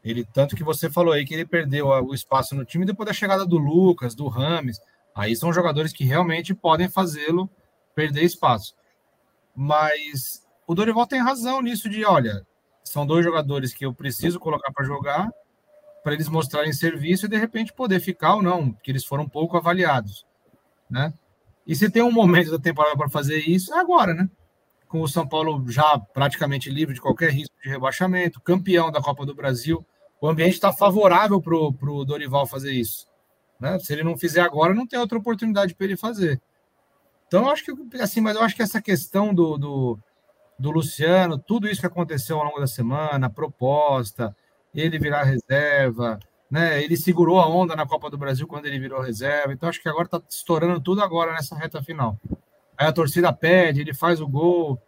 Ele 0.02 0.24
tanto 0.24 0.56
que 0.56 0.64
você 0.64 0.90
falou 0.90 1.12
aí 1.12 1.24
que 1.24 1.34
ele 1.34 1.44
perdeu 1.44 1.86
o 1.86 2.14
espaço 2.14 2.54
no 2.54 2.64
time 2.64 2.86
depois 2.86 3.06
da 3.06 3.12
chegada 3.12 3.44
do 3.44 3.58
Lucas, 3.58 4.14
do 4.14 4.26
Rames. 4.26 4.80
Aí 5.14 5.34
são 5.36 5.52
jogadores 5.52 5.92
que 5.92 6.04
realmente 6.04 6.54
podem 6.54 6.88
fazê-lo 6.88 7.50
perder 7.98 8.22
espaço. 8.22 8.76
Mas 9.56 10.46
o 10.68 10.72
Dorival 10.72 11.04
tem 11.04 11.20
razão 11.20 11.60
nisso 11.60 11.88
de, 11.88 12.04
olha, 12.04 12.46
são 12.84 13.04
dois 13.04 13.24
jogadores 13.24 13.74
que 13.74 13.84
eu 13.84 13.92
preciso 13.92 14.38
colocar 14.38 14.72
para 14.72 14.86
jogar 14.86 15.28
para 16.04 16.14
eles 16.14 16.28
mostrarem 16.28 16.72
serviço 16.72 17.26
e 17.26 17.28
de 17.28 17.36
repente 17.36 17.72
poder 17.72 17.98
ficar 17.98 18.36
ou 18.36 18.42
não, 18.42 18.70
porque 18.70 18.92
eles 18.92 19.04
foram 19.04 19.28
pouco 19.28 19.56
avaliados, 19.56 20.24
né? 20.88 21.12
E 21.66 21.74
se 21.74 21.90
tem 21.90 22.00
um 22.00 22.12
momento 22.12 22.52
da 22.52 22.58
temporada 22.58 22.96
para 22.96 23.10
fazer 23.10 23.40
isso, 23.40 23.74
é 23.74 23.80
agora, 23.80 24.14
né? 24.14 24.30
Com 24.86 25.00
o 25.00 25.08
São 25.08 25.26
Paulo 25.26 25.68
já 25.68 25.98
praticamente 25.98 26.70
livre 26.70 26.94
de 26.94 27.00
qualquer 27.00 27.32
risco 27.32 27.54
de 27.60 27.68
rebaixamento, 27.68 28.40
campeão 28.40 28.92
da 28.92 29.02
Copa 29.02 29.26
do 29.26 29.34
Brasil, 29.34 29.84
o 30.20 30.28
ambiente 30.28 30.54
está 30.54 30.72
favorável 30.72 31.42
para 31.42 31.56
o 31.56 32.04
Dorival 32.04 32.46
fazer 32.46 32.72
isso. 32.72 33.08
Né? 33.58 33.76
Se 33.80 33.92
ele 33.92 34.04
não 34.04 34.16
fizer 34.16 34.40
agora, 34.40 34.72
não 34.72 34.86
tem 34.86 35.00
outra 35.00 35.18
oportunidade 35.18 35.74
para 35.74 35.84
ele 35.84 35.96
fazer. 35.96 36.40
Então, 37.28 37.48
acho 37.50 37.62
que 37.62 37.72
assim, 38.00 38.20
mas 38.20 38.36
eu 38.36 38.42
acho 38.42 38.56
que 38.56 38.62
essa 38.62 38.80
questão 38.80 39.34
do, 39.34 39.58
do, 39.58 39.98
do 40.58 40.70
Luciano, 40.70 41.38
tudo 41.38 41.68
isso 41.68 41.80
que 41.80 41.86
aconteceu 41.86 42.38
ao 42.38 42.44
longo 42.44 42.58
da 42.58 42.66
semana, 42.66 43.26
a 43.26 43.30
proposta, 43.30 44.34
ele 44.74 44.98
virar 44.98 45.24
reserva, 45.24 46.18
né? 46.50 46.82
Ele 46.82 46.96
segurou 46.96 47.38
a 47.38 47.46
onda 47.46 47.76
na 47.76 47.86
Copa 47.86 48.08
do 48.08 48.16
Brasil 48.16 48.46
quando 48.46 48.64
ele 48.66 48.78
virou 48.78 49.02
reserva. 49.02 49.52
Então, 49.52 49.68
acho 49.68 49.82
que 49.82 49.88
agora 49.88 50.06
está 50.06 50.22
estourando 50.28 50.80
tudo 50.80 51.02
agora 51.02 51.32
nessa 51.32 51.54
reta 51.54 51.82
final. 51.82 52.18
Aí 52.76 52.86
a 52.86 52.92
torcida 52.92 53.32
pede, 53.32 53.82
ele 53.82 53.92
faz 53.92 54.20
o 54.20 54.26
gol. 54.26 54.80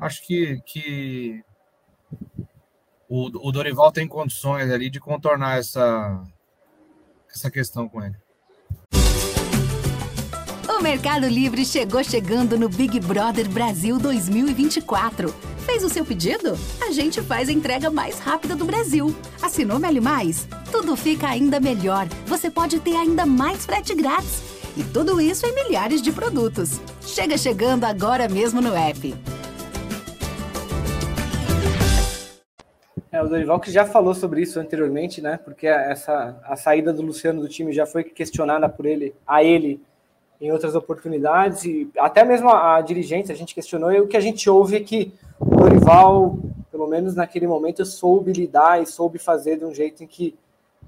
Acho 0.00 0.26
que, 0.26 0.60
que 0.66 1.44
o, 3.08 3.48
o 3.48 3.52
Dorival 3.52 3.92
tem 3.92 4.08
condições 4.08 4.70
ali 4.70 4.90
de 4.90 4.98
contornar 4.98 5.58
essa, 5.58 6.20
essa 7.30 7.50
questão 7.50 7.88
com 7.88 8.02
ele. 8.02 8.16
Mercado 10.84 11.26
Livre 11.26 11.64
chegou 11.64 12.04
chegando 12.04 12.58
no 12.58 12.68
Big 12.68 13.00
Brother 13.00 13.48
Brasil 13.48 13.98
2024. 13.98 15.30
Fez 15.64 15.82
o 15.82 15.88
seu 15.88 16.04
pedido? 16.04 16.58
A 16.86 16.92
gente 16.92 17.22
faz 17.22 17.48
a 17.48 17.52
entrega 17.52 17.88
mais 17.88 18.18
rápida 18.18 18.54
do 18.54 18.66
Brasil. 18.66 19.16
Assinou 19.40 19.78
Meli 19.78 19.98
Mais? 19.98 20.46
Tudo 20.70 20.94
fica 20.94 21.26
ainda 21.26 21.58
melhor. 21.58 22.06
Você 22.26 22.50
pode 22.50 22.80
ter 22.80 22.94
ainda 22.96 23.24
mais 23.24 23.64
frete 23.64 23.94
grátis. 23.94 24.42
E 24.76 24.84
tudo 24.84 25.22
isso 25.22 25.46
em 25.46 25.54
milhares 25.54 26.02
de 26.02 26.12
produtos. 26.12 26.78
Chega 27.00 27.38
chegando 27.38 27.84
agora 27.84 28.28
mesmo 28.28 28.60
no 28.60 28.74
app. 28.74 29.14
É, 33.10 33.22
o 33.22 33.26
Dorival 33.26 33.58
que 33.58 33.72
já 33.72 33.86
falou 33.86 34.14
sobre 34.14 34.42
isso 34.42 34.60
anteriormente, 34.60 35.22
né? 35.22 35.38
Porque 35.42 35.66
essa 35.66 36.38
a 36.44 36.56
saída 36.56 36.92
do 36.92 37.00
Luciano 37.00 37.40
do 37.40 37.48
time 37.48 37.72
já 37.72 37.86
foi 37.86 38.04
questionada 38.04 38.68
por 38.68 38.84
ele, 38.84 39.14
a 39.26 39.42
ele 39.42 39.80
em 40.44 40.52
outras 40.52 40.74
oportunidades, 40.74 41.64
e 41.64 41.90
até 41.98 42.22
mesmo 42.22 42.50
a, 42.50 42.76
a 42.76 42.80
dirigente, 42.82 43.32
a 43.32 43.34
gente 43.34 43.54
questionou, 43.54 43.90
e 43.90 44.00
o 44.00 44.06
que 44.06 44.16
a 44.16 44.20
gente 44.20 44.48
ouve 44.50 44.76
é 44.76 44.80
que 44.80 45.12
o 45.40 45.46
Dorival, 45.46 46.38
pelo 46.70 46.86
menos 46.86 47.14
naquele 47.14 47.46
momento, 47.46 47.84
soube 47.86 48.30
lidar 48.32 48.82
e 48.82 48.86
soube 48.86 49.18
fazer 49.18 49.58
de 49.58 49.64
um 49.64 49.74
jeito 49.74 50.04
em 50.04 50.06
que 50.06 50.34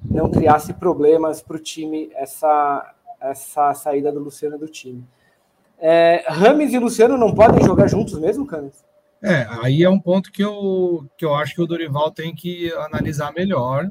não 0.04 0.30
criasse 0.30 0.74
problemas 0.74 1.40
para 1.40 1.57
o 1.57 1.59
time 1.59 2.11
essa, 2.14 2.94
essa 3.18 3.72
saída 3.72 4.12
do 4.12 4.20
Luciano 4.20 4.59
do 4.59 4.68
time. 4.68 5.02
É, 5.78 6.24
Rames 6.28 6.74
e 6.74 6.78
Luciano 6.78 7.16
não 7.16 7.35
podem 7.35 7.64
jogar 7.64 7.87
juntos 7.87 8.18
mesmo, 8.18 8.46
Camis? 8.46 8.85
É, 9.22 9.46
aí 9.62 9.83
é 9.83 9.88
um 9.88 9.98
ponto 9.98 10.30
que 10.30 10.44
eu, 10.44 11.07
que 11.16 11.24
eu 11.24 11.35
acho 11.35 11.54
que 11.54 11.62
o 11.62 11.66
Dorival 11.66 12.11
tem 12.11 12.35
que 12.35 12.70
analisar 12.74 13.33
melhor, 13.33 13.90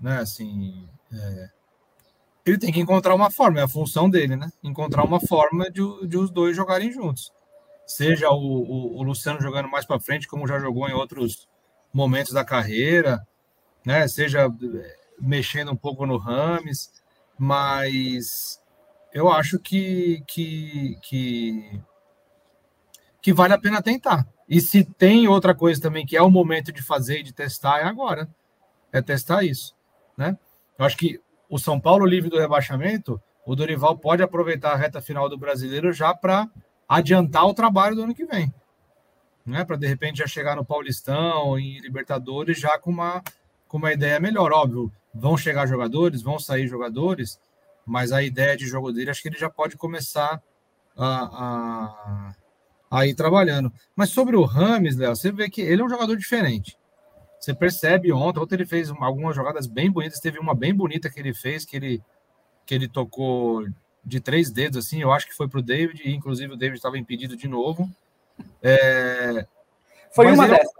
né? 0.00 0.18
Assim, 0.18 0.88
é, 1.12 1.55
ele 2.46 2.58
tem 2.58 2.72
que 2.72 2.78
encontrar 2.78 3.12
uma 3.12 3.28
forma, 3.28 3.58
é 3.58 3.64
a 3.64 3.68
função 3.68 4.08
dele, 4.08 4.36
né? 4.36 4.48
Encontrar 4.62 5.04
uma 5.04 5.18
forma 5.18 5.68
de, 5.68 5.82
de 6.06 6.16
os 6.16 6.30
dois 6.30 6.54
jogarem 6.54 6.92
juntos. 6.92 7.32
Seja 7.84 8.30
o, 8.30 8.36
o, 8.36 8.98
o 8.98 9.02
Luciano 9.02 9.40
jogando 9.40 9.68
mais 9.68 9.84
para 9.84 9.98
frente, 9.98 10.28
como 10.28 10.46
já 10.46 10.58
jogou 10.60 10.88
em 10.88 10.92
outros 10.92 11.48
momentos 11.92 12.32
da 12.32 12.44
carreira, 12.44 13.26
né? 13.84 14.06
Seja 14.06 14.46
é, 14.46 14.96
mexendo 15.20 15.72
um 15.72 15.76
pouco 15.76 16.06
no 16.06 16.16
Rames, 16.18 16.92
mas 17.36 18.62
eu 19.12 19.28
acho 19.28 19.58
que, 19.58 20.22
que, 20.28 20.96
que, 21.02 21.80
que 23.20 23.32
vale 23.32 23.54
a 23.54 23.58
pena 23.58 23.82
tentar. 23.82 24.24
E 24.48 24.60
se 24.60 24.84
tem 24.84 25.26
outra 25.26 25.52
coisa 25.52 25.82
também 25.82 26.06
que 26.06 26.16
é 26.16 26.22
o 26.22 26.30
momento 26.30 26.70
de 26.70 26.80
fazer 26.80 27.18
e 27.18 27.22
de 27.24 27.32
testar, 27.32 27.80
é 27.80 27.84
agora. 27.84 28.28
É 28.92 29.02
testar 29.02 29.42
isso, 29.42 29.74
né? 30.16 30.38
Eu 30.78 30.84
acho 30.84 30.96
que 30.96 31.20
o 31.48 31.58
São 31.58 31.80
Paulo 31.80 32.06
livre 32.06 32.30
do 32.30 32.38
rebaixamento, 32.38 33.20
o 33.46 33.54
Dorival 33.54 33.96
pode 33.96 34.22
aproveitar 34.22 34.72
a 34.72 34.76
reta 34.76 35.00
final 35.00 35.28
do 35.28 35.38
brasileiro 35.38 35.92
já 35.92 36.12
para 36.12 36.48
adiantar 36.88 37.46
o 37.46 37.54
trabalho 37.54 37.94
do 37.94 38.02
ano 38.02 38.14
que 38.14 38.24
vem. 38.24 38.52
Né? 39.44 39.64
Para 39.64 39.76
de 39.76 39.86
repente 39.86 40.18
já 40.18 40.26
chegar 40.26 40.56
no 40.56 40.64
Paulistão, 40.64 41.58
em 41.58 41.78
Libertadores, 41.80 42.58
já 42.58 42.76
com 42.78 42.90
uma, 42.90 43.22
com 43.68 43.76
uma 43.76 43.92
ideia 43.92 44.18
melhor. 44.18 44.52
Óbvio, 44.52 44.92
vão 45.14 45.36
chegar 45.36 45.66
jogadores, 45.66 46.22
vão 46.22 46.38
sair 46.38 46.66
jogadores, 46.66 47.38
mas 47.84 48.10
a 48.10 48.22
ideia 48.22 48.56
de 48.56 48.66
jogo 48.66 48.92
dele, 48.92 49.10
acho 49.10 49.22
que 49.22 49.28
ele 49.28 49.38
já 49.38 49.48
pode 49.48 49.76
começar 49.76 50.42
a, 50.96 51.06
a, 51.06 52.34
a 52.90 53.06
ir 53.06 53.14
trabalhando. 53.14 53.72
Mas 53.94 54.10
sobre 54.10 54.34
o 54.34 54.42
Rames, 54.42 54.96
Léo, 54.96 55.14
você 55.14 55.30
vê 55.30 55.48
que 55.48 55.60
ele 55.60 55.82
é 55.82 55.84
um 55.84 55.88
jogador 55.88 56.16
diferente. 56.16 56.76
Você 57.38 57.54
percebe 57.54 58.12
ontem, 58.12 58.40
ontem 58.40 58.54
ele 58.56 58.66
fez 58.66 58.90
algumas 58.90 59.36
jogadas 59.36 59.66
bem 59.66 59.90
bonitas, 59.90 60.20
teve 60.20 60.38
uma 60.38 60.54
bem 60.54 60.74
bonita 60.74 61.10
que 61.10 61.20
ele 61.20 61.34
fez, 61.34 61.64
que 61.64 61.76
ele, 61.76 62.02
que 62.64 62.74
ele 62.74 62.88
tocou 62.88 63.66
de 64.04 64.20
três 64.20 64.50
dedos, 64.50 64.84
assim, 64.84 65.02
eu 65.02 65.12
acho 65.12 65.26
que 65.26 65.34
foi 65.34 65.48
para 65.48 65.58
o 65.58 65.62
David, 65.62 66.02
e 66.04 66.14
inclusive 66.14 66.52
o 66.52 66.56
David 66.56 66.78
estava 66.78 66.98
impedido 66.98 67.36
de 67.36 67.48
novo. 67.48 67.90
É... 68.62 69.46
Foi 70.14 70.26
Mas 70.26 70.38
uma 70.38 70.46
ele, 70.46 70.56
dessas. 70.56 70.72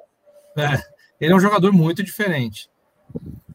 É, 0.56 0.82
ele 1.20 1.32
é 1.32 1.36
um 1.36 1.40
jogador 1.40 1.72
muito 1.72 2.02
diferente. 2.02 2.70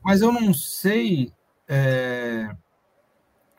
Mas 0.04 0.22
eu 0.22 0.32
não 0.32 0.54
sei 0.54 1.32
é, 1.68 2.50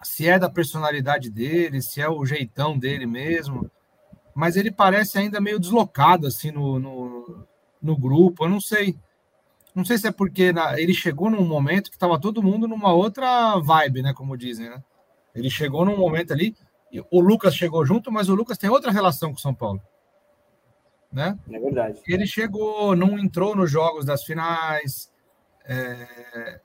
se 0.03 0.29
é 0.29 0.39
da 0.39 0.51
personalidade 0.51 1.31
dele, 1.31 1.81
se 1.81 2.01
é 2.01 2.09
o 2.09 2.27
jeitão 2.27 2.77
dele 2.77 3.07
mesmo, 3.07 3.71
mas 4.35 4.57
ele 4.57 4.71
parece 4.71 5.19
ainda 5.19 5.41
meio 5.41 5.59
deslocado 5.59 6.27
assim 6.27 6.51
no, 6.51 6.79
no, 6.79 7.47
no 7.81 7.97
grupo, 7.97 8.45
eu 8.45 8.51
não 8.51 8.61
sei. 8.61 8.97
Não 9.75 9.85
sei 9.85 9.97
se 9.97 10.07
é 10.07 10.13
porque 10.13 10.53
na, 10.53 10.79
ele 10.79 10.93
chegou 10.93 11.31
num 11.31 11.45
momento 11.45 11.91
que 11.91 11.97
estava 11.97 12.21
todo 12.21 12.43
mundo 12.43 12.69
numa 12.69 12.93
outra 12.93 13.59
vibe, 13.59 14.03
né? 14.03 14.13
Como 14.13 14.37
dizem, 14.37 14.69
né? 14.69 14.83
Ele 15.35 15.49
chegou 15.49 15.85
num 15.85 15.97
momento 15.97 16.33
ali. 16.33 16.55
O 17.11 17.21
Lucas 17.21 17.55
chegou 17.55 17.85
junto, 17.87 18.13
mas 18.13 18.29
o 18.29 18.35
Lucas 18.35 18.59
tem 18.59 18.69
outra 18.69 18.91
relação 18.91 19.31
com 19.31 19.39
o 19.39 19.41
São 19.41 19.55
Paulo. 19.55 19.81
Né? 21.11 21.39
É 21.51 21.59
verdade. 21.59 22.01
Ele 22.07 22.27
chegou, 22.27 22.95
não 22.95 23.19
entrou 23.19 23.57
nos 23.57 23.71
jogos 23.71 24.05
das 24.05 24.25
finais. 24.25 25.11
É... 25.65 26.61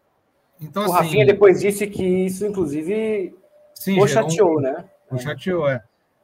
Então, 0.60 0.84
o 0.84 0.86
assim, 0.86 0.96
Rafinha 0.96 1.26
depois 1.26 1.62
disse 1.62 1.88
que 1.88 2.04
isso, 2.04 2.46
inclusive, 2.46 3.34
sim, 3.74 4.02
o 4.02 4.08
chateou, 4.08 4.58
um... 4.58 4.62
né? 4.62 4.86
O 5.10 5.18
chateou, 5.18 5.70
é. 5.70 5.82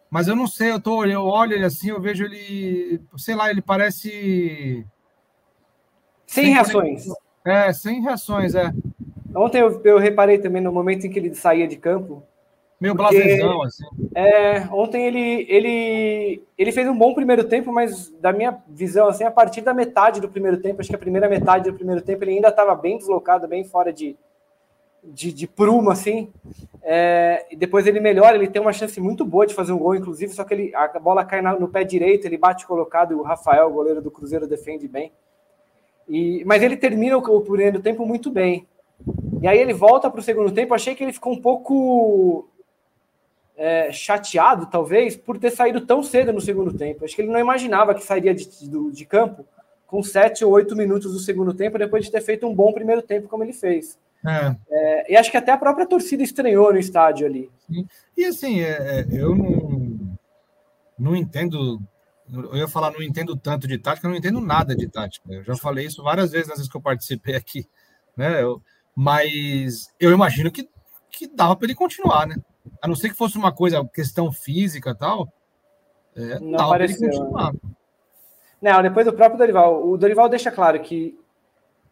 Mas 0.09 0.27
eu 0.27 0.35
não 0.35 0.47
sei, 0.47 0.71
eu, 0.71 0.81
tô, 0.81 1.05
eu 1.05 1.23
olho 1.23 1.53
ele 1.53 1.65
assim, 1.65 1.89
eu 1.89 2.01
vejo 2.01 2.23
ele, 2.25 3.01
sei 3.17 3.35
lá, 3.35 3.49
ele 3.49 3.61
parece 3.61 4.85
sem, 6.33 6.45
sem 6.45 6.53
reações. 6.53 7.05
É, 7.45 7.73
sem 7.73 8.01
reações, 8.01 8.55
é. 8.55 8.73
Ontem 9.35 9.61
eu, 9.61 9.81
eu, 9.83 9.97
reparei 9.97 10.37
também 10.37 10.61
no 10.61 10.71
momento 10.71 11.05
em 11.05 11.09
que 11.09 11.19
ele 11.19 11.33
saía 11.35 11.67
de 11.67 11.77
campo. 11.77 12.23
Meio 12.79 12.95
blasezão, 12.95 13.63
assim. 13.63 13.85
É, 14.13 14.67
ontem 14.71 15.05
ele, 15.05 15.45
ele, 15.47 16.43
ele 16.57 16.71
fez 16.71 16.87
um 16.87 16.97
bom 16.97 17.13
primeiro 17.13 17.43
tempo, 17.45 17.71
mas 17.71 18.09
da 18.19 18.33
minha 18.33 18.61
visão, 18.67 19.07
assim, 19.07 19.23
a 19.23 19.31
partir 19.31 19.61
da 19.61 19.73
metade 19.73 20.19
do 20.19 20.27
primeiro 20.27 20.57
tempo, 20.57 20.81
acho 20.81 20.89
que 20.89 20.95
a 20.95 20.99
primeira 20.99 21.29
metade 21.29 21.71
do 21.71 21.77
primeiro 21.77 22.01
tempo, 22.01 22.23
ele 22.23 22.31
ainda 22.31 22.49
estava 22.49 22.75
bem 22.75 22.97
deslocado, 22.97 23.47
bem 23.47 23.63
fora 23.63 23.93
de, 23.93 24.17
de, 25.03 25.31
de 25.31 25.47
prumo, 25.47 25.91
assim. 25.91 26.31
É, 26.81 27.45
e 27.49 27.55
depois 27.55 27.87
ele 27.87 27.99
melhora, 27.99 28.35
ele 28.35 28.49
tem 28.49 28.61
uma 28.61 28.73
chance 28.73 28.99
muito 28.99 29.23
boa 29.23 29.47
de 29.47 29.53
fazer 29.53 29.71
um 29.71 29.79
gol, 29.79 29.95
inclusive, 29.95 30.33
só 30.33 30.43
que 30.43 30.53
ele, 30.53 30.75
a 30.75 30.87
bola 30.99 31.23
cai 31.23 31.41
no 31.41 31.69
pé 31.69 31.83
direito, 31.83 32.25
ele 32.25 32.37
bate 32.37 32.67
colocado 32.67 33.13
e 33.13 33.15
o 33.15 33.21
Rafael, 33.21 33.67
o 33.67 33.73
goleiro 33.73 34.01
do 34.01 34.11
Cruzeiro, 34.11 34.47
defende 34.47 34.87
bem. 34.87 35.11
E, 36.07 36.43
mas 36.45 36.61
ele 36.61 36.77
termina 36.77 37.17
o, 37.17 37.21
o 37.21 37.41
primeiro 37.41 37.81
tempo 37.81 38.05
muito 38.05 38.29
bem. 38.29 38.67
E 39.41 39.47
aí 39.47 39.57
ele 39.57 39.73
volta 39.73 40.09
para 40.09 40.19
o 40.19 40.23
segundo 40.23 40.51
tempo. 40.51 40.73
Achei 40.73 40.95
que 40.95 41.03
ele 41.03 41.13
ficou 41.13 41.33
um 41.33 41.41
pouco 41.41 42.47
é, 43.57 43.91
chateado, 43.91 44.67
talvez, 44.67 45.15
por 45.15 45.37
ter 45.37 45.51
saído 45.51 45.81
tão 45.81 46.03
cedo 46.03 46.33
no 46.33 46.41
segundo 46.41 46.73
tempo. 46.73 47.05
Acho 47.05 47.15
que 47.15 47.21
ele 47.21 47.31
não 47.31 47.39
imaginava 47.39 47.93
que 47.93 48.03
sairia 48.03 48.33
de, 48.33 48.45
de, 48.45 48.91
de 48.91 49.05
campo 49.05 49.45
com 49.85 50.01
sete 50.01 50.43
ou 50.43 50.51
oito 50.53 50.75
minutos 50.75 51.13
do 51.13 51.19
segundo 51.19 51.53
tempo, 51.53 51.77
depois 51.77 52.03
de 52.03 52.11
ter 52.11 52.21
feito 52.21 52.47
um 52.47 52.55
bom 52.55 52.73
primeiro 52.73 53.01
tempo, 53.01 53.27
como 53.27 53.43
ele 53.43 53.53
fez. 53.53 53.97
É. 54.25 54.55
É, 54.71 55.13
e 55.13 55.17
acho 55.17 55.29
que 55.29 55.37
até 55.37 55.51
a 55.51 55.57
própria 55.57 55.85
torcida 55.85 56.23
estranhou 56.23 56.71
no 56.71 56.79
estádio 56.79 57.27
ali. 57.27 57.51
Sim. 57.67 57.85
E 58.17 58.25
assim, 58.25 58.61
é, 58.61 58.71
é, 58.71 59.05
eu 59.11 59.35
não, 59.35 60.17
não 60.97 61.15
entendo. 61.15 61.79
Eu 62.33 62.57
ia 62.57 62.67
falar, 62.67 62.91
não 62.91 63.01
entendo 63.01 63.35
tanto 63.35 63.67
de 63.67 63.77
tática, 63.77 64.07
eu 64.07 64.11
não 64.11 64.17
entendo 64.17 64.41
nada 64.41 64.75
de 64.75 64.87
tática. 64.87 65.31
Eu 65.31 65.43
já 65.43 65.55
falei 65.55 65.85
isso 65.85 66.01
várias 66.01 66.31
vezes 66.31 66.47
nas 66.47 66.57
vezes 66.57 66.71
que 66.71 66.75
eu 66.75 66.81
participei 66.81 67.35
aqui, 67.35 67.67
né? 68.17 68.41
Eu, 68.41 68.61
mas 68.95 69.93
eu 69.99 70.11
imagino 70.11 70.51
que, 70.51 70.67
que 71.11 71.27
dava 71.27 71.55
para 71.55 71.65
ele 71.65 71.75
continuar, 71.75 72.25
né? 72.25 72.35
A 72.81 72.87
não 72.87 72.95
ser 72.95 73.09
que 73.09 73.15
fosse 73.15 73.37
uma 73.37 73.51
coisa, 73.51 73.85
questão 73.93 74.31
física 74.31 74.89
e 74.91 74.95
tal. 74.95 75.31
É, 76.15 76.39
não 76.39 76.51
dava 76.51 76.69
para 76.69 76.83
ele 76.85 76.97
continuar. 76.97 77.53
Não, 78.61 78.81
depois 78.81 79.05
do 79.05 79.13
próprio 79.13 79.37
Dorival. 79.37 79.87
O 79.87 79.97
Dorival 79.97 80.29
deixa 80.29 80.51
claro 80.51 80.79
que 80.81 81.19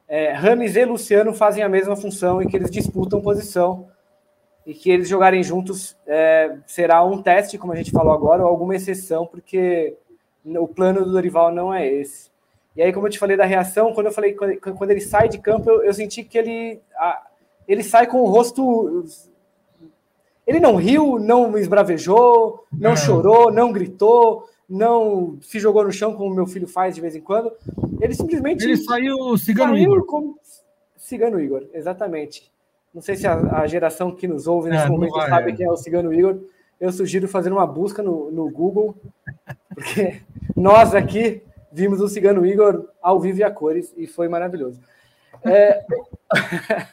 é, 0.08 0.32
Rames 0.32 0.75
e 0.75 0.86
Luciano 0.86 1.34
fazem 1.34 1.63
a 1.63 1.69
mesma 1.69 1.95
função 1.95 2.41
e 2.41 2.47
que 2.47 2.56
eles 2.56 2.71
disputam 2.71 3.21
posição 3.21 3.89
e 4.65 4.73
que 4.73 4.89
eles 4.89 5.10
jogarem 5.10 5.43
juntos 5.43 5.97
é, 6.06 6.58
será 6.65 7.04
um 7.04 7.21
teste, 7.21 7.58
como 7.58 7.73
a 7.73 7.75
gente 7.75 7.91
falou 7.91 8.13
agora, 8.13 8.43
ou 8.43 8.47
alguma 8.47 8.75
exceção, 8.75 9.25
porque 9.25 9.97
o 10.45 10.67
plano 10.67 11.06
do 11.06 11.12
Dorival 11.12 11.54
não 11.54 11.73
é 11.73 11.88
esse. 11.88 12.30
E 12.75 12.82
aí, 12.82 12.93
como 12.93 13.08
eu 13.08 13.12
te 13.12 13.19
falei 13.19 13.36
da 13.36 13.45
reação, 13.45 13.93
quando 13.93 14.08
eu 14.08 14.13
falei 14.13 14.34
quando, 14.34 14.91
ele 14.91 15.01
sai 15.01 15.27
de 15.27 15.38
campo, 15.38 15.69
eu, 15.69 15.84
eu 15.84 15.93
senti 15.93 16.23
que 16.23 16.38
ele, 16.38 16.80
a, 16.95 17.21
ele 17.67 17.84
sai 17.84 18.08
com 18.08 18.21
o 18.21 18.30
rosto. 18.30 19.06
Ele 20.47 20.60
não 20.60 20.75
riu, 20.75 21.19
não 21.19 21.58
esbravejou, 21.58 22.65
não 22.71 22.93
é. 22.93 22.95
chorou, 22.95 23.51
não 23.51 23.71
gritou, 23.71 24.47
não 24.67 25.38
se 25.41 25.60
jogou 25.60 25.84
no 25.84 25.91
chão, 25.91 26.13
como 26.13 26.34
meu 26.34 26.47
filho 26.47 26.67
faz 26.67 26.95
de 26.95 27.01
vez 27.01 27.15
em 27.15 27.21
quando. 27.21 27.51
Ele 27.99 28.15
simplesmente. 28.15 28.63
Ele 28.63 28.77
saiu 28.77 29.38
Cigano 29.38 29.73
saiu 29.73 29.84
Igor. 29.84 30.06
Como... 30.06 30.39
Cigano 30.95 31.39
Igor, 31.41 31.67
exatamente. 31.73 32.49
Não 32.93 33.01
sei 33.01 33.15
se 33.15 33.27
a, 33.27 33.62
a 33.62 33.67
geração 33.67 34.12
que 34.12 34.27
nos 34.27 34.47
ouve 34.47 34.69
nesse 34.69 34.86
é, 34.86 34.89
momento 34.89 35.12
vai, 35.12 35.30
sabe 35.30 35.51
é. 35.51 35.56
quem 35.56 35.65
é 35.65 35.71
o 35.71 35.77
Cigano 35.77 36.13
Igor. 36.13 36.39
Eu 36.82 36.91
sugiro 36.91 37.28
fazer 37.28 37.52
uma 37.52 37.65
busca 37.65 38.02
no, 38.02 38.32
no 38.32 38.50
Google, 38.50 38.96
porque 39.74 40.22
nós 40.56 40.96
aqui 40.96 41.44
vimos 41.72 42.02
o 42.02 42.08
Cigano 42.08 42.46
Igor 42.46 42.89
ao 43.02 43.20
vivo 43.20 43.39
e 43.39 43.44
a 43.44 43.52
cores 43.52 43.94
e 43.96 44.08
foi 44.08 44.28
maravilhoso. 44.28 44.82
É... 45.46 45.86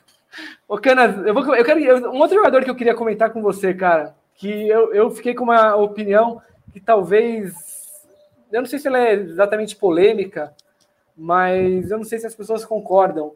Ô, 0.69 0.77
Canas, 0.79 1.27
eu, 1.27 1.33
vou, 1.33 1.57
eu 1.57 1.65
quero. 1.65 2.11
Um 2.11 2.21
outro 2.21 2.37
jogador 2.37 2.63
que 2.63 2.71
eu 2.71 2.77
queria 2.77 2.95
comentar 2.95 3.33
com 3.33 3.41
você, 3.41 3.73
cara, 3.73 4.15
que 4.35 4.69
eu, 4.69 4.93
eu 4.93 5.11
fiquei 5.11 5.35
com 5.35 5.45
uma 5.45 5.75
opinião 5.75 6.41
que 6.71 6.81
talvez 6.81 7.55
eu 8.53 8.61
não 8.61 8.69
sei 8.69 8.79
se 8.79 8.89
ela 8.89 8.99
é 8.99 9.15
exatamente 9.15 9.75
polêmica, 9.75 10.55
mas 11.17 11.91
eu 11.91 11.99
não 11.99 12.05
sei 12.05 12.19
se 12.19 12.27
as 12.27 12.35
pessoas 12.35 12.65
concordam. 12.65 13.33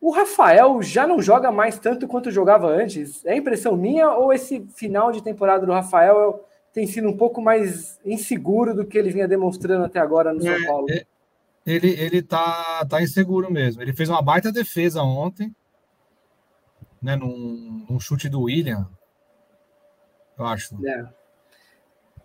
O 0.00 0.10
Rafael 0.10 0.82
já 0.82 1.06
não 1.06 1.20
joga 1.20 1.50
mais 1.50 1.78
tanto 1.78 2.06
quanto 2.06 2.30
jogava 2.30 2.68
antes? 2.68 3.24
É 3.24 3.36
impressão 3.36 3.76
minha 3.76 4.10
ou 4.12 4.32
esse 4.32 4.66
final 4.74 5.10
de 5.10 5.22
temporada 5.22 5.64
do 5.64 5.72
Rafael 5.72 6.44
tem 6.72 6.86
sido 6.86 7.08
um 7.08 7.16
pouco 7.16 7.40
mais 7.40 7.98
inseguro 8.04 8.74
do 8.74 8.84
que 8.84 8.98
ele 8.98 9.10
vinha 9.10 9.26
demonstrando 9.26 9.84
até 9.84 9.98
agora 9.98 10.32
no 10.32 10.46
é, 10.46 10.56
São 10.56 10.66
Paulo? 10.66 10.86
É, 10.90 11.06
ele, 11.64 11.88
ele 11.98 12.22
tá, 12.22 12.86
tá 12.88 13.02
inseguro 13.02 13.50
mesmo. 13.50 13.82
Ele 13.82 13.94
fez 13.94 14.08
uma 14.08 14.20
baita 14.20 14.52
defesa 14.52 15.02
ontem, 15.02 15.54
né, 17.02 17.16
num, 17.16 17.86
num 17.88 17.98
chute 17.98 18.28
do 18.28 18.42
William, 18.42 18.86
eu 20.38 20.44
acho. 20.44 20.76
É. 20.86 21.06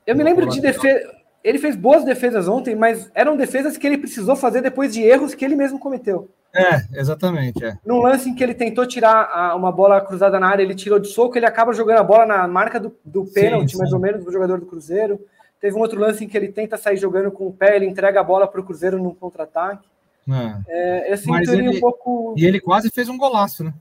Eu 0.06 0.16
me 0.16 0.24
lembro 0.24 0.48
de 0.48 0.60
defesa 0.60 1.22
ele 1.44 1.58
fez 1.58 1.76
boas 1.76 2.04
defesas 2.04 2.48
ontem, 2.48 2.76
mas 2.76 3.10
eram 3.14 3.36
defesas 3.36 3.78
que 3.78 3.86
ele 3.88 3.98
precisou 3.98 4.36
fazer 4.36 4.62
depois 4.62 4.94
de 4.94 5.02
erros 5.02 5.34
que 5.34 5.44
ele 5.44 5.56
mesmo 5.56 5.80
cometeu. 5.80 6.30
É, 6.54 7.00
exatamente. 7.00 7.64
É. 7.64 7.78
Num 7.86 8.02
lance 8.02 8.30
em 8.30 8.36
que 8.36 8.44
ele 8.44 8.54
tentou 8.54 8.86
tirar 8.86 9.30
a, 9.32 9.56
uma 9.56 9.72
bola 9.72 10.02
cruzada 10.02 10.40
na 10.40 10.48
área, 10.48 10.64
ele 10.64 10.76
tirou 10.76 11.00
de 11.00 11.08
soco, 11.08 11.38
ele 11.38 11.46
acaba 11.46 11.74
jogando 11.74 12.00
a 12.00 12.04
bola 12.04 12.26
na 12.26 12.48
marca 12.48 12.80
do, 12.80 12.96
do 13.06 13.26
pênalti, 13.26 13.78
mais 13.78 13.94
ou 13.94 14.00
menos, 14.00 14.24
do 14.24 14.32
jogador 14.32 14.60
do 14.60 14.66
Cruzeiro. 14.66 15.20
Teve 15.60 15.76
um 15.76 15.80
outro 15.80 16.00
lance 16.00 16.24
em 16.24 16.28
que 16.28 16.36
ele 16.36 16.52
tenta 16.52 16.76
sair 16.76 16.98
jogando 16.98 17.32
com 17.32 17.48
o 17.48 17.54
pé, 17.54 17.76
ele 17.76 17.86
entrega 17.86 18.20
a 18.20 18.24
bola 18.24 18.48
para 18.48 18.60
o 18.60 18.64
Cruzeiro 18.64 19.02
num 19.02 19.14
contra-ataque. 19.14 19.88
É. 20.30 20.62
É, 20.68 21.14
eu 21.14 21.18
sinto 21.18 21.52
ele, 21.52 21.68
ele 21.68 21.78
um 21.78 21.80
pouco. 21.80 22.36
E 22.38 22.46
ele 22.46 22.60
quase 22.60 22.90
fez 22.90 23.08
um 23.08 23.18
golaço, 23.18 23.64
né? 23.64 23.74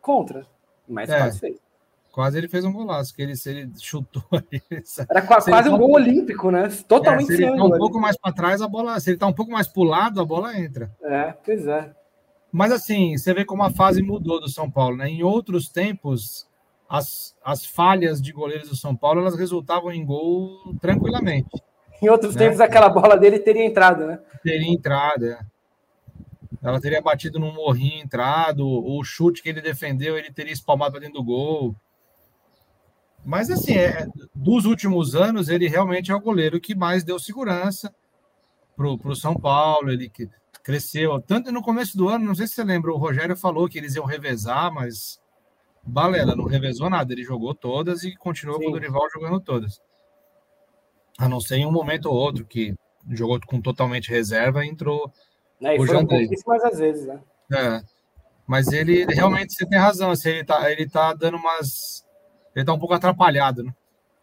Contra, 0.00 0.46
mas 0.88 1.08
é. 1.08 1.18
quase 1.18 1.38
fez. 1.38 1.56
Quase 2.12 2.36
ele 2.36 2.46
fez 2.46 2.62
um 2.62 2.72
golaço, 2.72 3.14
que 3.14 3.22
ele, 3.22 3.34
se 3.34 3.48
ele 3.48 3.72
chutou. 3.80 4.22
Era 5.10 5.22
quase, 5.22 5.50
quase 5.50 5.70
um 5.70 5.78
gol 5.78 5.94
olímpico, 5.94 6.50
né? 6.50 6.68
Totalmente 6.86 7.32
é, 7.32 7.36
se 7.36 7.42
ele 7.42 7.56
tá 7.56 7.64
um 7.64 7.78
pouco 7.78 7.98
mais 7.98 8.18
para 8.18 8.34
trás, 8.34 8.60
a 8.60 8.68
bola. 8.68 9.00
Se 9.00 9.10
ele 9.10 9.18
tá 9.18 9.26
um 9.26 9.32
pouco 9.32 9.50
mais 9.50 9.66
pro 9.66 9.82
lado, 9.82 10.20
a 10.20 10.24
bola 10.24 10.58
entra. 10.58 10.94
É, 11.02 11.34
pois 11.42 11.66
é. 11.66 11.90
Mas 12.52 12.70
assim, 12.70 13.16
você 13.16 13.32
vê 13.32 13.46
como 13.46 13.62
a 13.62 13.70
fase 13.70 14.02
mudou 14.02 14.38
do 14.38 14.48
São 14.50 14.70
Paulo, 14.70 14.98
né? 14.98 15.08
Em 15.08 15.22
outros 15.22 15.70
tempos, 15.70 16.46
as, 16.86 17.34
as 17.42 17.64
falhas 17.64 18.20
de 18.20 18.30
goleiros 18.30 18.68
do 18.68 18.76
São 18.76 18.94
Paulo 18.94 19.22
elas 19.22 19.34
resultavam 19.34 19.90
em 19.90 20.04
gol 20.04 20.74
tranquilamente. 20.78 21.62
Em 22.02 22.10
outros 22.10 22.34
né? 22.34 22.44
tempos, 22.44 22.60
aquela 22.60 22.90
bola 22.90 23.16
dele 23.16 23.38
teria 23.38 23.64
entrado, 23.64 24.06
né? 24.06 24.18
Teria 24.42 24.70
entrado, 24.70 25.24
é. 25.24 25.38
Ela 26.62 26.78
teria 26.78 27.00
batido 27.00 27.40
no 27.40 27.52
morrinho, 27.54 28.02
entrado, 28.02 28.68
o 28.68 29.02
chute 29.02 29.42
que 29.42 29.48
ele 29.48 29.62
defendeu, 29.62 30.18
ele 30.18 30.30
teria 30.30 30.52
espalmado 30.52 30.92
para 30.92 31.00
dentro 31.00 31.14
do 31.14 31.24
gol. 31.24 31.74
Mas, 33.24 33.50
assim, 33.50 33.74
é, 33.74 34.06
dos 34.34 34.64
últimos 34.64 35.14
anos, 35.14 35.48
ele 35.48 35.68
realmente 35.68 36.10
é 36.10 36.14
o 36.14 36.20
goleiro 36.20 36.60
que 36.60 36.74
mais 36.74 37.04
deu 37.04 37.18
segurança 37.18 37.94
para 38.76 38.86
o 38.88 39.16
São 39.16 39.34
Paulo. 39.34 39.90
Ele 39.90 40.08
que 40.08 40.28
cresceu. 40.62 41.20
Tanto 41.20 41.52
no 41.52 41.62
começo 41.62 41.96
do 41.96 42.08
ano, 42.08 42.24
não 42.24 42.34
sei 42.34 42.46
se 42.46 42.54
você 42.54 42.64
lembra, 42.64 42.92
o 42.92 42.96
Rogério 42.96 43.36
falou 43.36 43.68
que 43.68 43.78
eles 43.78 43.94
iam 43.94 44.04
revezar, 44.04 44.72
mas 44.72 45.20
Balela 45.82 46.36
não 46.36 46.44
revezou 46.44 46.88
nada. 46.88 47.12
Ele 47.12 47.24
jogou 47.24 47.54
todas 47.54 48.04
e 48.04 48.16
continuou 48.16 48.58
Sim. 48.58 48.64
com 48.64 48.70
o 48.70 48.72
Dorival 48.72 49.10
jogando 49.12 49.40
todas. 49.40 49.80
A 51.18 51.28
não 51.28 51.40
ser 51.40 51.56
em 51.56 51.66
um 51.66 51.72
momento 51.72 52.06
ou 52.06 52.14
outro 52.14 52.44
que 52.44 52.74
jogou 53.10 53.38
com 53.46 53.60
totalmente 53.60 54.10
reserva 54.10 54.64
e 54.64 54.68
entrou 54.68 55.12
é, 55.60 55.76
e 55.76 55.80
o 55.80 55.86
foram 55.86 56.06
pouquíssimas 56.06 56.64
às 56.64 56.78
vezes, 56.78 57.06
né? 57.06 57.20
É. 57.52 57.82
Mas 58.46 58.68
ele 58.68 59.04
realmente 59.04 59.52
você 59.52 59.66
tem 59.66 59.78
razão, 59.78 60.10
assim, 60.10 60.30
ele 60.30 60.44
tá, 60.44 60.70
ele 60.70 60.88
tá 60.88 61.14
dando 61.14 61.36
umas 61.36 62.04
ele 62.54 62.62
está 62.62 62.72
um 62.72 62.78
pouco 62.78 62.94
atrapalhado, 62.94 63.62
né? 63.62 63.74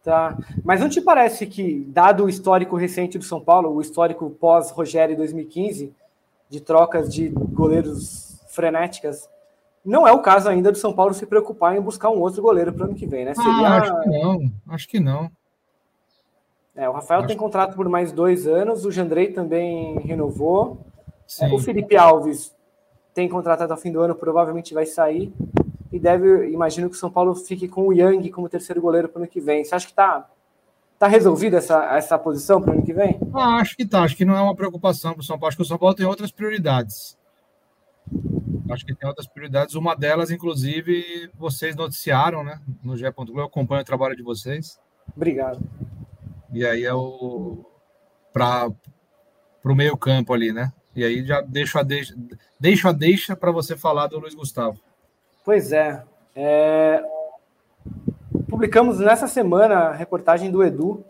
Tá. 0.02 0.36
Mas 0.64 0.80
não 0.80 0.88
te 0.88 1.00
parece 1.00 1.46
que, 1.46 1.84
dado 1.88 2.24
o 2.24 2.28
histórico 2.28 2.76
recente 2.76 3.18
do 3.18 3.24
São 3.24 3.40
Paulo, 3.40 3.70
o 3.70 3.80
histórico 3.80 4.30
pós-Rogério 4.30 5.16
2015, 5.16 5.92
de 6.48 6.60
trocas 6.60 7.12
de 7.12 7.28
goleiros 7.28 8.40
frenéticas, 8.48 9.28
não 9.84 10.06
é 10.06 10.12
o 10.12 10.20
caso 10.20 10.48
ainda 10.48 10.72
do 10.72 10.78
São 10.78 10.92
Paulo 10.92 11.14
se 11.14 11.26
preocupar 11.26 11.76
em 11.76 11.80
buscar 11.80 12.10
um 12.10 12.20
outro 12.20 12.42
goleiro 12.42 12.72
para 12.72 12.82
o 12.82 12.86
ano 12.86 12.94
que 12.94 13.06
vem, 13.06 13.24
né? 13.24 13.32
Ah, 13.32 13.42
Seria... 13.42 13.68
Ah, 13.68 13.76
acho 13.78 14.02
que 14.02 14.08
não, 14.08 14.52
acho 14.68 14.88
que 14.88 15.00
não. 15.00 15.30
É, 16.74 16.88
o 16.88 16.92
Rafael 16.92 17.20
acho... 17.20 17.28
tem 17.28 17.36
contrato 17.36 17.76
por 17.76 17.88
mais 17.88 18.12
dois 18.12 18.46
anos, 18.46 18.84
o 18.84 18.90
Jandrei 18.90 19.32
também 19.32 19.98
renovou. 20.00 20.78
É, 21.40 21.46
o 21.52 21.58
Felipe 21.58 21.96
Alves 21.96 22.54
tem 23.14 23.28
contrato 23.28 23.62
até 23.62 23.74
o 23.74 23.76
fim 23.76 23.92
do 23.92 24.00
ano, 24.00 24.14
provavelmente 24.14 24.74
vai 24.74 24.86
sair 24.86 25.32
e 25.92 25.98
deve, 25.98 26.50
imagino 26.50 26.88
que 26.88 26.96
o 26.96 26.98
São 26.98 27.10
Paulo 27.10 27.34
fique 27.34 27.66
com 27.66 27.88
o 27.88 27.92
Yang 27.92 28.30
como 28.30 28.48
terceiro 28.48 28.80
goleiro 28.80 29.08
para 29.08 29.20
o 29.20 29.22
ano 29.22 29.30
que 29.30 29.40
vem. 29.40 29.64
Você 29.64 29.74
acha 29.74 29.86
que 29.86 29.92
está 29.92 30.28
tá 30.98 31.08
resolvida 31.08 31.56
essa, 31.56 31.96
essa 31.96 32.18
posição 32.18 32.60
para 32.60 32.70
o 32.70 32.74
ano 32.74 32.84
que 32.84 32.92
vem? 32.92 33.18
Ah, 33.34 33.56
acho 33.56 33.76
que 33.76 33.86
tá. 33.86 34.02
Acho 34.02 34.16
que 34.16 34.24
não 34.24 34.36
é 34.36 34.40
uma 34.40 34.54
preocupação 34.54 35.12
para 35.12 35.20
o 35.20 35.24
São 35.24 35.38
Paulo. 35.38 35.48
Acho 35.48 35.56
que 35.56 35.62
o 35.62 35.66
São 35.66 35.78
Paulo 35.78 35.94
tem 35.94 36.06
outras 36.06 36.30
prioridades. 36.30 37.18
Acho 38.70 38.86
que 38.86 38.94
tem 38.94 39.08
outras 39.08 39.26
prioridades. 39.26 39.74
Uma 39.74 39.96
delas, 39.96 40.30
inclusive, 40.30 41.28
vocês 41.36 41.74
noticiaram, 41.74 42.44
né? 42.44 42.60
No 42.84 42.96
GE. 42.96 43.04
Eu 43.04 43.44
acompanho 43.44 43.82
o 43.82 43.84
trabalho 43.84 44.14
de 44.14 44.22
vocês. 44.22 44.78
Obrigado. 45.16 45.60
E 46.52 46.64
aí 46.64 46.84
é 46.84 46.94
o 46.94 47.64
para 48.32 48.70
o 49.64 49.74
meio 49.74 49.96
campo 49.96 50.32
ali, 50.32 50.52
né? 50.52 50.72
E 50.94 51.04
aí 51.04 51.24
já 51.26 51.40
deixo 51.40 51.78
a 51.78 51.82
deixa, 51.82 52.14
deixo 52.58 52.88
a 52.88 52.92
deixa 52.92 53.34
para 53.34 53.50
você 53.50 53.76
falar 53.76 54.06
do 54.06 54.20
Luiz 54.20 54.34
Gustavo. 54.34 54.78
Pois 55.44 55.72
é. 55.72 56.02
é. 56.34 57.02
Publicamos 58.48 58.98
nessa 58.98 59.26
semana 59.26 59.76
a 59.76 59.92
reportagem 59.92 60.50
do 60.50 60.62
Edu 60.62 61.04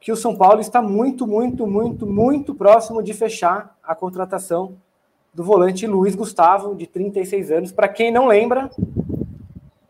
que 0.00 0.10
o 0.10 0.16
São 0.16 0.34
Paulo 0.34 0.60
está 0.60 0.80
muito, 0.80 1.26
muito, 1.26 1.66
muito, 1.66 2.06
muito 2.06 2.54
próximo 2.54 3.02
de 3.02 3.12
fechar 3.12 3.76
a 3.82 3.94
contratação 3.94 4.76
do 5.34 5.44
volante 5.44 5.86
Luiz 5.86 6.14
Gustavo, 6.14 6.74
de 6.74 6.86
36 6.86 7.50
anos. 7.50 7.72
Para 7.72 7.86
quem 7.86 8.10
não 8.10 8.26
lembra, 8.26 8.70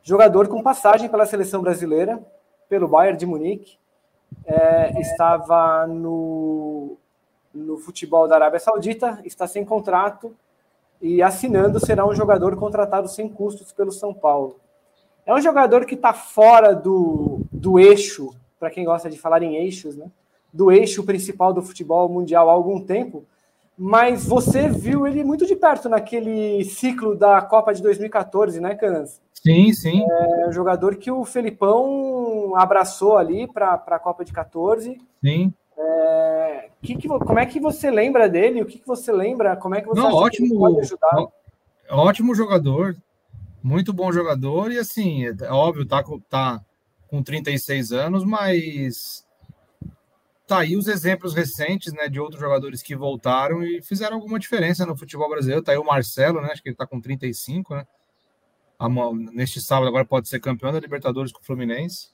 jogador 0.03 0.49
com 0.49 0.63
passagem 0.63 1.09
pela 1.09 1.27
seleção 1.27 1.63
brasileira, 1.63 2.21
pelo 2.69 2.89
Bayern 2.89 3.17
de 3.17 3.25
Munique, 3.25 3.79
é, 4.45 5.01
estava 5.01 5.87
no 5.87 6.97
no 7.53 7.77
futebol 7.79 8.29
da 8.29 8.37
Arábia 8.37 8.61
Saudita, 8.61 9.21
está 9.25 9.47
sem 9.47 9.65
contrato 9.65 10.35
e 11.01 11.23
assinando 11.23 11.85
será 11.85 12.07
um 12.07 12.15
jogador 12.15 12.57
contratado 12.57 13.09
sem 13.09 13.29
custos 13.29 13.73
pelo 13.73 13.93
São 13.93 14.13
Paulo. 14.13 14.57
É 15.25 15.35
um 15.35 15.41
jogador 15.41 15.85
que 15.85 15.95
está 15.95 16.13
fora 16.13 16.75
do, 16.75 17.41
do 17.53 17.79
eixo, 17.79 18.35
para 18.59 18.71
quem 18.71 18.85
gosta 18.85 19.09
de 19.09 19.19
falar 19.19 19.43
em 19.43 19.57
eixos, 19.57 19.97
né? 19.97 20.11
Do 20.53 20.71
eixo 20.71 21.05
principal 21.05 21.53
do 21.53 21.63
futebol 21.63 22.09
mundial 22.09 22.51
há 22.51 22.53
algum 22.53 22.81
tempo, 22.81 23.25
mas 23.79 24.27
você 24.27 24.69
viu 24.69 25.07
ele 25.07 25.25
muito 25.25 25.47
de 25.47 25.57
perto 25.57 25.89
naquele 25.89 26.65
ciclo 26.65 27.17
da 27.17 27.41
Copa 27.41 27.73
de 27.73 27.81
2014, 27.81 28.61
né, 28.61 28.75
Canas? 28.75 29.23
Sim, 29.33 29.73
sim. 29.73 30.03
É 30.11 30.49
um 30.49 30.53
jogador 30.53 30.97
que 30.97 31.11
o 31.11 31.25
Felipão 31.25 32.55
abraçou 32.57 33.17
ali 33.17 33.51
para 33.51 33.75
a 33.75 33.99
Copa 33.99 34.23
de 34.23 34.33
14. 34.33 34.99
Sim. 35.25 35.55
É, 35.83 36.69
que 36.83 36.97
que, 36.97 37.09
como 37.09 37.39
é 37.39 37.47
que 37.47 37.59
você 37.59 37.91
lembra 37.91 38.29
dele? 38.29 38.63
O 38.63 38.67
que, 38.67 38.79
que 38.79 38.87
você 38.87 39.11
lembra? 39.11 39.57
Como 39.57 39.75
é 39.75 39.81
que 39.81 39.89
você 39.89 40.01
Não, 40.01 40.13
ótimo, 40.13 40.59
pode 40.59 40.81
ajudar? 40.81 41.27
Ótimo 41.89 42.35
jogador, 42.35 42.97
muito 43.63 43.93
bom 43.93 44.13
jogador, 44.13 44.71
e 44.71 44.79
assim, 44.79 45.25
é 45.27 45.51
óbvio, 45.51 45.87
tá, 45.87 46.05
tá 46.29 46.61
com 47.09 47.23
36 47.23 47.93
anos, 47.93 48.25
mas 48.25 49.27
tá 50.47 50.59
aí 50.61 50.77
os 50.77 50.87
exemplos 50.87 51.35
recentes, 51.35 51.93
né, 51.93 52.09
de 52.09 52.21
outros 52.21 52.41
jogadores 52.41 52.83
que 52.83 52.95
voltaram 52.95 53.63
e 53.63 53.81
fizeram 53.83 54.17
alguma 54.17 54.39
diferença 54.39 54.85
no 54.85 54.97
futebol 54.97 55.29
brasileiro. 55.29 55.63
Tá 55.63 55.73
aí 55.73 55.79
o 55.79 55.85
Marcelo, 55.85 56.41
né, 56.41 56.49
acho 56.53 56.63
que 56.63 56.69
ele 56.69 56.77
tá 56.77 56.87
com 56.87 57.01
35, 57.01 57.75
né? 57.75 57.87
Neste 59.33 59.61
sábado 59.61 59.89
agora 59.89 60.05
pode 60.05 60.29
ser 60.29 60.41
campeão 60.41 60.73
da 60.73 60.81
Libertadores 60.81 61.33
com 61.33 61.41
o 61.41 61.45
Fluminense. 61.45 62.09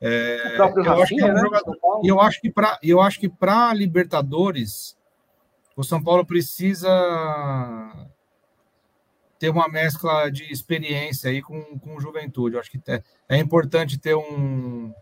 É, 0.00 0.56
eu, 0.56 0.82
Rafinha, 0.82 0.92
acho 0.94 1.14
que 1.14 1.20
é 1.20 1.26
um 1.26 1.34
né? 1.34 1.40
jogador, 1.40 1.76
e 2.02 2.08
eu 2.08 2.20
acho 2.20 2.40
que 2.40 2.50
para 2.50 2.78
eu 2.82 3.00
acho 3.02 3.20
que 3.20 3.28
para 3.28 3.74
Libertadores 3.74 4.96
o 5.76 5.84
São 5.84 6.02
Paulo 6.02 6.24
precisa 6.24 6.88
ter 9.38 9.50
uma 9.50 9.68
mescla 9.68 10.30
de 10.30 10.50
experiência 10.52 11.30
aí 11.30 11.40
com, 11.40 11.78
com 11.78 12.00
juventude. 12.00 12.54
Eu 12.54 12.60
acho 12.60 12.70
que 12.70 12.80
é, 12.88 13.02
é 13.28 13.36
importante 13.38 13.98
ter 13.98 14.14
um 14.14 14.92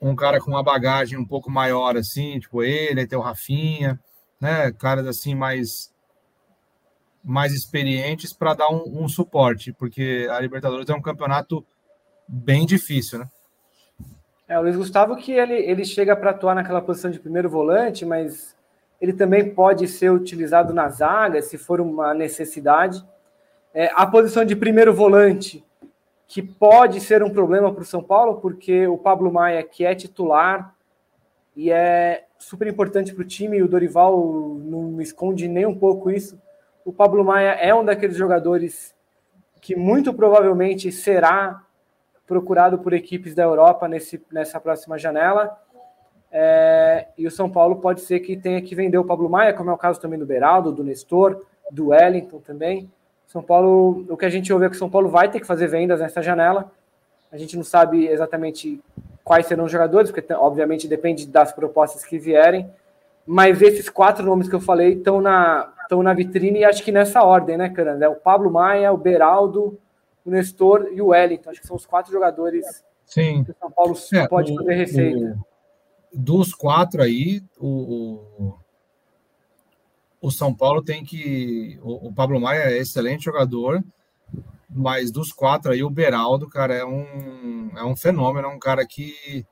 um 0.00 0.16
cara 0.16 0.40
com 0.40 0.50
uma 0.50 0.62
bagagem 0.62 1.18
um 1.18 1.26
pouco 1.26 1.50
maior 1.50 1.96
assim, 1.96 2.40
tipo 2.40 2.62
ele, 2.62 3.06
ter 3.06 3.16
o 3.16 3.20
Rafinha, 3.20 4.00
né, 4.40 4.72
caras 4.72 5.06
assim 5.06 5.34
mais 5.34 5.90
mais 7.22 7.52
experientes 7.52 8.32
para 8.32 8.54
dar 8.54 8.70
um, 8.70 9.04
um 9.04 9.08
suporte, 9.08 9.72
porque 9.74 10.26
a 10.30 10.40
Libertadores 10.40 10.88
é 10.88 10.94
um 10.94 11.02
campeonato 11.02 11.64
bem 12.30 12.64
difícil, 12.64 13.18
né? 13.18 13.28
É, 14.46 14.58
o 14.58 14.62
Luiz 14.62 14.76
Gustavo 14.76 15.16
que 15.16 15.32
ele, 15.32 15.54
ele 15.54 15.84
chega 15.84 16.14
para 16.16 16.30
atuar 16.30 16.54
naquela 16.54 16.80
posição 16.80 17.10
de 17.10 17.18
primeiro 17.18 17.48
volante, 17.48 18.04
mas 18.04 18.56
ele 19.00 19.12
também 19.12 19.54
pode 19.54 19.88
ser 19.88 20.10
utilizado 20.10 20.72
na 20.74 20.88
zaga, 20.88 21.40
se 21.42 21.56
for 21.56 21.80
uma 21.80 22.14
necessidade. 22.14 23.04
É, 23.72 23.90
a 23.94 24.06
posição 24.06 24.44
de 24.44 24.54
primeiro 24.54 24.92
volante, 24.92 25.64
que 26.26 26.42
pode 26.42 27.00
ser 27.00 27.22
um 27.22 27.30
problema 27.30 27.72
para 27.72 27.82
o 27.82 27.86
São 27.86 28.02
Paulo, 28.02 28.40
porque 28.40 28.86
o 28.86 28.98
Pablo 28.98 29.32
Maia, 29.32 29.62
que 29.62 29.84
é 29.84 29.94
titular 29.94 30.74
e 31.56 31.70
é 31.70 32.24
super 32.38 32.68
importante 32.68 33.12
para 33.12 33.22
o 33.22 33.26
time, 33.26 33.58
e 33.58 33.62
o 33.62 33.68
Dorival 33.68 34.16
não 34.60 35.00
esconde 35.00 35.48
nem 35.48 35.66
um 35.66 35.76
pouco 35.76 36.10
isso. 36.10 36.40
O 36.84 36.92
Pablo 36.92 37.24
Maia 37.24 37.50
é 37.50 37.74
um 37.74 37.84
daqueles 37.84 38.16
jogadores 38.16 38.94
que 39.60 39.76
muito 39.76 40.12
provavelmente 40.12 40.90
será 40.90 41.64
procurado 42.30 42.78
por 42.78 42.92
equipes 42.92 43.34
da 43.34 43.42
Europa 43.42 43.88
nesse, 43.88 44.24
nessa 44.30 44.60
próxima 44.60 44.96
janela. 44.96 45.58
É, 46.30 47.08
e 47.18 47.26
o 47.26 47.30
São 47.30 47.50
Paulo 47.50 47.76
pode 47.76 48.02
ser 48.02 48.20
que 48.20 48.36
tenha 48.36 48.62
que 48.62 48.72
vender 48.72 48.98
o 48.98 49.04
Pablo 49.04 49.28
Maia, 49.28 49.52
como 49.52 49.68
é 49.68 49.72
o 49.72 49.76
caso 49.76 50.00
também 50.00 50.16
do 50.16 50.24
Beraldo, 50.24 50.70
do 50.70 50.84
Nestor, 50.84 51.44
do 51.72 51.88
Wellington 51.88 52.38
também. 52.38 52.88
São 53.26 53.42
Paulo, 53.42 54.06
o 54.08 54.16
que 54.16 54.24
a 54.24 54.30
gente 54.30 54.52
ouve 54.52 54.66
é 54.66 54.68
que 54.68 54.76
o 54.76 54.78
São 54.78 54.88
Paulo 54.88 55.08
vai 55.08 55.28
ter 55.28 55.40
que 55.40 55.46
fazer 55.46 55.66
vendas 55.66 55.98
nessa 55.98 56.22
janela. 56.22 56.70
A 57.32 57.36
gente 57.36 57.56
não 57.56 57.64
sabe 57.64 58.06
exatamente 58.06 58.80
quais 59.24 59.46
serão 59.46 59.64
os 59.64 59.72
jogadores, 59.72 60.12
porque 60.12 60.32
obviamente 60.32 60.86
depende 60.86 61.26
das 61.26 61.52
propostas 61.52 62.04
que 62.04 62.16
vierem. 62.16 62.70
Mas 63.26 63.60
esses 63.60 63.88
quatro 63.88 64.24
nomes 64.24 64.48
que 64.48 64.54
eu 64.54 64.60
falei 64.60 64.92
estão 64.92 65.20
na, 65.20 65.72
estão 65.82 66.00
na 66.00 66.14
vitrine 66.14 66.60
e 66.60 66.64
acho 66.64 66.84
que 66.84 66.92
nessa 66.92 67.24
ordem, 67.24 67.56
né, 67.56 67.68
Caranda? 67.70 68.06
É 68.06 68.08
o 68.08 68.14
Pablo 68.14 68.52
Maia, 68.52 68.92
o 68.92 68.96
Beraldo, 68.96 69.76
o 70.30 70.32
Nestor 70.32 70.88
e 70.92 71.02
o 71.02 71.08
Wellington. 71.08 71.50
Acho 71.50 71.60
que 71.60 71.66
são 71.66 71.76
os 71.76 71.84
quatro 71.84 72.12
jogadores 72.12 72.64
Sim. 73.04 73.44
que 73.44 73.50
o 73.50 73.56
São 73.58 73.70
Paulo 73.70 73.96
é, 74.12 74.28
pode 74.28 74.52
o, 74.52 74.56
fazer 74.56 74.74
receita. 74.74 75.38
O, 76.12 76.18
dos 76.18 76.54
quatro 76.54 77.02
aí, 77.02 77.42
o, 77.58 77.68
o, 77.68 78.58
o, 80.20 80.30
São 80.30 80.54
Paulo 80.54 80.82
tem 80.82 81.04
que. 81.04 81.78
O, 81.82 82.08
o 82.08 82.14
Pablo 82.14 82.40
Maia 82.40 82.70
é 82.70 82.78
excelente 82.78 83.24
jogador, 83.24 83.82
mas 84.68 85.10
dos 85.10 85.32
quatro 85.32 85.72
aí, 85.72 85.82
o 85.82 85.90
Beraldo, 85.90 86.48
cara, 86.48 86.74
é 86.74 86.84
um, 86.84 87.70
é 87.76 87.84
um 87.84 87.96
fenômeno, 87.96 88.48
é 88.48 88.50
um 88.50 88.58
cara 88.58 88.86
que. 88.86 89.44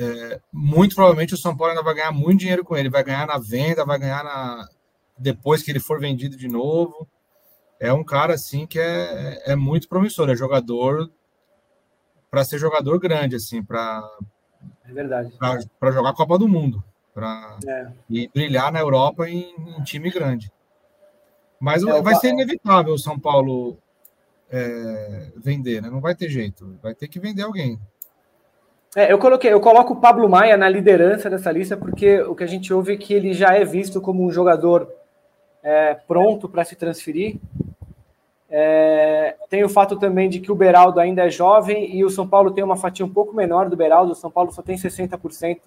É, 0.00 0.40
muito 0.52 0.94
provavelmente 0.94 1.34
o 1.34 1.38
São 1.38 1.56
Paulo 1.56 1.72
ainda 1.72 1.82
vai 1.82 1.94
ganhar 1.94 2.12
muito 2.12 2.38
dinheiro 2.38 2.64
com 2.64 2.76
ele, 2.76 2.88
vai 2.88 3.02
ganhar 3.02 3.26
na 3.26 3.36
venda, 3.36 3.84
vai 3.84 3.98
ganhar 3.98 4.22
na 4.22 4.68
depois 5.18 5.60
que 5.60 5.72
ele 5.72 5.80
for 5.80 5.98
vendido 5.98 6.36
de 6.36 6.46
novo 6.46 7.08
é 7.80 7.92
um 7.92 8.04
cara 8.04 8.34
assim 8.34 8.66
que 8.66 8.78
é, 8.78 9.52
é 9.52 9.56
muito 9.56 9.88
promissor, 9.88 10.28
é 10.28 10.36
jogador 10.36 11.10
para 12.30 12.44
ser 12.44 12.58
jogador 12.58 12.98
grande, 12.98 13.36
assim, 13.36 13.62
para 13.62 14.02
é 14.84 14.92
verdade 14.92 15.32
para 15.78 15.92
jogar 15.92 16.10
a 16.10 16.14
Copa 16.14 16.38
do 16.38 16.48
Mundo, 16.48 16.82
para 17.14 17.58
é. 17.66 17.88
e 18.10 18.28
brilhar 18.28 18.72
na 18.72 18.80
Europa 18.80 19.28
em, 19.28 19.54
em 19.78 19.82
time 19.82 20.10
grande. 20.10 20.52
Mas 21.60 21.82
é, 21.82 22.02
vai 22.02 22.14
ser 22.16 22.28
inevitável 22.28 22.94
o 22.94 22.98
São 22.98 23.18
Paulo 23.18 23.78
é, 24.50 25.32
vender, 25.36 25.82
né? 25.82 25.90
Não 25.90 26.00
vai 26.00 26.14
ter 26.14 26.28
jeito, 26.28 26.78
vai 26.82 26.94
ter 26.94 27.08
que 27.08 27.18
vender 27.18 27.42
alguém. 27.42 27.78
É, 28.96 29.12
eu 29.12 29.18
coloquei, 29.18 29.52
eu 29.52 29.60
coloco 29.60 29.94
o 29.94 30.00
Pablo 30.00 30.28
Maia 30.28 30.56
na 30.56 30.68
liderança 30.68 31.28
dessa 31.28 31.52
lista 31.52 31.76
porque 31.76 32.20
o 32.22 32.34
que 32.34 32.44
a 32.44 32.46
gente 32.46 32.72
ouve 32.72 32.94
é 32.94 32.96
que 32.96 33.12
ele 33.12 33.32
já 33.32 33.54
é 33.54 33.64
visto 33.64 34.00
como 34.00 34.24
um 34.24 34.30
jogador 34.30 34.90
é, 35.62 35.94
pronto 35.94 36.48
para 36.48 36.64
se 36.64 36.74
transferir. 36.74 37.36
É, 38.50 39.36
tem 39.50 39.62
o 39.62 39.68
fato 39.68 39.96
também 39.96 40.28
de 40.28 40.40
que 40.40 40.50
o 40.50 40.54
Beraldo 40.54 40.98
ainda 40.98 41.26
é 41.26 41.30
jovem 41.30 41.94
e 41.94 42.04
o 42.04 42.08
São 42.08 42.26
Paulo 42.26 42.50
tem 42.50 42.64
uma 42.64 42.76
fatia 42.76 43.04
um 43.04 43.12
pouco 43.12 43.36
menor 43.36 43.68
do 43.68 43.76
Beraldo. 43.76 44.12
O 44.12 44.16
São 44.16 44.30
Paulo 44.30 44.50
só 44.50 44.62
tem 44.62 44.76
60% 44.76 45.60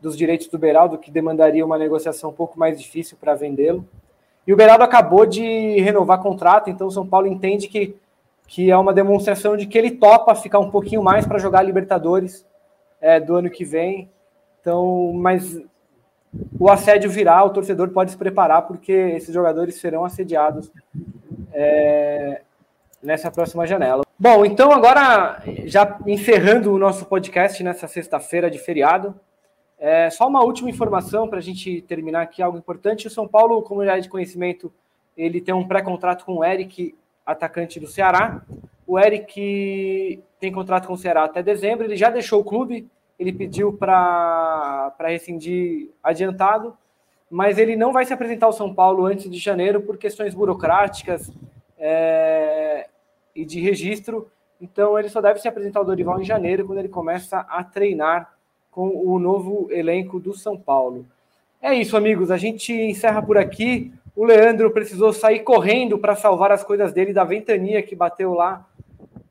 dos 0.00 0.16
direitos 0.16 0.46
do 0.48 0.58
Beraldo, 0.58 0.98
que 0.98 1.10
demandaria 1.10 1.64
uma 1.64 1.78
negociação 1.78 2.30
um 2.30 2.32
pouco 2.34 2.58
mais 2.58 2.80
difícil 2.80 3.16
para 3.20 3.34
vendê-lo. 3.34 3.86
E 4.46 4.52
o 4.52 4.56
Beraldo 4.56 4.84
acabou 4.84 5.26
de 5.26 5.80
renovar 5.80 6.22
contrato, 6.22 6.70
então 6.70 6.86
o 6.86 6.90
São 6.90 7.06
Paulo 7.06 7.26
entende 7.26 7.66
que, 7.66 7.96
que 8.46 8.70
é 8.70 8.76
uma 8.76 8.94
demonstração 8.94 9.56
de 9.56 9.66
que 9.66 9.76
ele 9.76 9.90
topa 9.90 10.34
ficar 10.34 10.58
um 10.58 10.70
pouquinho 10.70 11.02
mais 11.02 11.26
para 11.26 11.38
jogar 11.38 11.62
Libertadores 11.62 12.46
é, 13.00 13.18
do 13.18 13.34
ano 13.34 13.50
que 13.50 13.64
vem. 13.64 14.08
Então, 14.60 15.12
mas 15.14 15.60
o 16.58 16.68
assédio 16.70 17.10
virá, 17.10 17.42
o 17.44 17.50
torcedor 17.50 17.88
pode 17.90 18.12
se 18.12 18.16
preparar, 18.16 18.62
porque 18.62 18.92
esses 18.92 19.34
jogadores 19.34 19.76
serão 19.76 20.04
assediados 20.04 20.70
é, 21.56 22.42
nessa 23.02 23.30
próxima 23.30 23.66
janela. 23.66 24.04
Bom, 24.18 24.44
então 24.44 24.70
agora, 24.70 25.42
já 25.64 25.98
encerrando 26.06 26.72
o 26.72 26.78
nosso 26.78 27.06
podcast 27.06 27.62
nessa 27.62 27.88
sexta-feira 27.88 28.50
de 28.50 28.58
feriado, 28.58 29.18
é, 29.78 30.08
só 30.10 30.28
uma 30.28 30.44
última 30.44 30.70
informação 30.70 31.28
para 31.28 31.38
a 31.38 31.42
gente 31.42 31.80
terminar 31.82 32.22
aqui, 32.22 32.42
algo 32.42 32.58
importante. 32.58 33.06
O 33.06 33.10
São 33.10 33.26
Paulo, 33.26 33.64
já 33.84 33.96
é 33.96 34.00
de 34.00 34.08
conhecimento, 34.08 34.72
ele 35.16 35.40
tem 35.40 35.54
um 35.54 35.66
pré-contrato 35.66 36.24
com 36.24 36.36
o 36.36 36.44
Eric, 36.44 36.94
atacante 37.24 37.80
do 37.80 37.86
Ceará. 37.86 38.42
O 38.86 38.98
Eric 38.98 40.22
tem 40.38 40.52
contrato 40.52 40.86
com 40.86 40.94
o 40.94 40.98
Ceará 40.98 41.24
até 41.24 41.42
dezembro, 41.42 41.84
ele 41.84 41.96
já 41.96 42.10
deixou 42.10 42.40
o 42.40 42.44
clube, 42.44 42.88
ele 43.18 43.32
pediu 43.32 43.72
para 43.72 44.94
rescindir 45.00 45.90
adiantado, 46.02 46.76
mas 47.30 47.58
ele 47.58 47.76
não 47.76 47.92
vai 47.92 48.04
se 48.04 48.12
apresentar 48.12 48.46
ao 48.46 48.52
São 48.52 48.72
Paulo 48.72 49.04
antes 49.04 49.30
de 49.30 49.38
janeiro 49.38 49.80
por 49.80 49.98
questões 49.98 50.34
burocráticas 50.34 51.30
é, 51.78 52.88
e 53.34 53.44
de 53.44 53.60
registro. 53.60 54.28
Então 54.60 54.98
ele 54.98 55.08
só 55.08 55.20
deve 55.20 55.40
se 55.40 55.48
apresentar 55.48 55.80
ao 55.80 55.84
Dorival 55.84 56.20
em 56.20 56.24
janeiro, 56.24 56.66
quando 56.66 56.78
ele 56.78 56.88
começa 56.88 57.40
a 57.40 57.62
treinar 57.62 58.32
com 58.70 58.88
o 58.88 59.18
novo 59.18 59.68
elenco 59.70 60.20
do 60.20 60.34
São 60.34 60.56
Paulo. 60.56 61.06
É 61.60 61.74
isso, 61.74 61.96
amigos. 61.96 62.30
A 62.30 62.36
gente 62.36 62.72
encerra 62.72 63.22
por 63.22 63.38
aqui. 63.38 63.92
O 64.14 64.24
Leandro 64.24 64.70
precisou 64.70 65.12
sair 65.12 65.40
correndo 65.40 65.98
para 65.98 66.14
salvar 66.14 66.52
as 66.52 66.62
coisas 66.62 66.92
dele 66.92 67.12
da 67.12 67.24
ventania 67.24 67.82
que 67.82 67.96
bateu 67.96 68.34
lá 68.34 68.66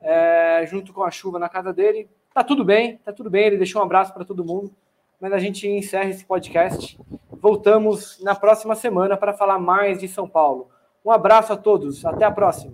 é, 0.02 0.66
junto 0.68 0.94
com 0.94 1.04
a 1.04 1.12
chuva 1.12 1.40
na 1.40 1.48
casa 1.50 1.72
dele. 1.72 2.08
Tá 2.34 2.44
tudo 2.44 2.64
bem, 2.64 2.98
tá 2.98 3.14
tudo 3.14 3.30
bem. 3.30 3.46
Ele 3.46 3.58
deixou 3.58 3.82
um 3.82 3.86
abraço 3.86 4.14
para 4.14 4.26
todo 4.26 4.44
mundo. 4.44 4.72
Mas 5.20 5.32
a 5.32 5.40
gente 5.40 5.68
encerra 5.68 6.10
esse 6.10 6.26
podcast. 6.26 7.00
Voltamos 7.46 8.20
na 8.24 8.34
próxima 8.34 8.74
semana 8.74 9.16
para 9.16 9.32
falar 9.32 9.60
mais 9.60 10.00
de 10.00 10.08
São 10.08 10.28
Paulo. 10.28 10.68
Um 11.06 11.12
abraço 11.12 11.54
a 11.54 11.56
todos. 11.56 12.04
Até 12.04 12.26
a 12.26 12.32
próxima. 12.32 12.74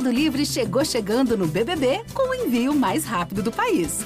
Mercado 0.00 0.16
Livre 0.16 0.46
chegou 0.46 0.82
chegando 0.82 1.36
no 1.36 1.46
BBB 1.46 2.00
com 2.14 2.30
o 2.30 2.34
envio 2.34 2.74
mais 2.74 3.04
rápido 3.04 3.42
do 3.42 3.52
país. 3.52 4.02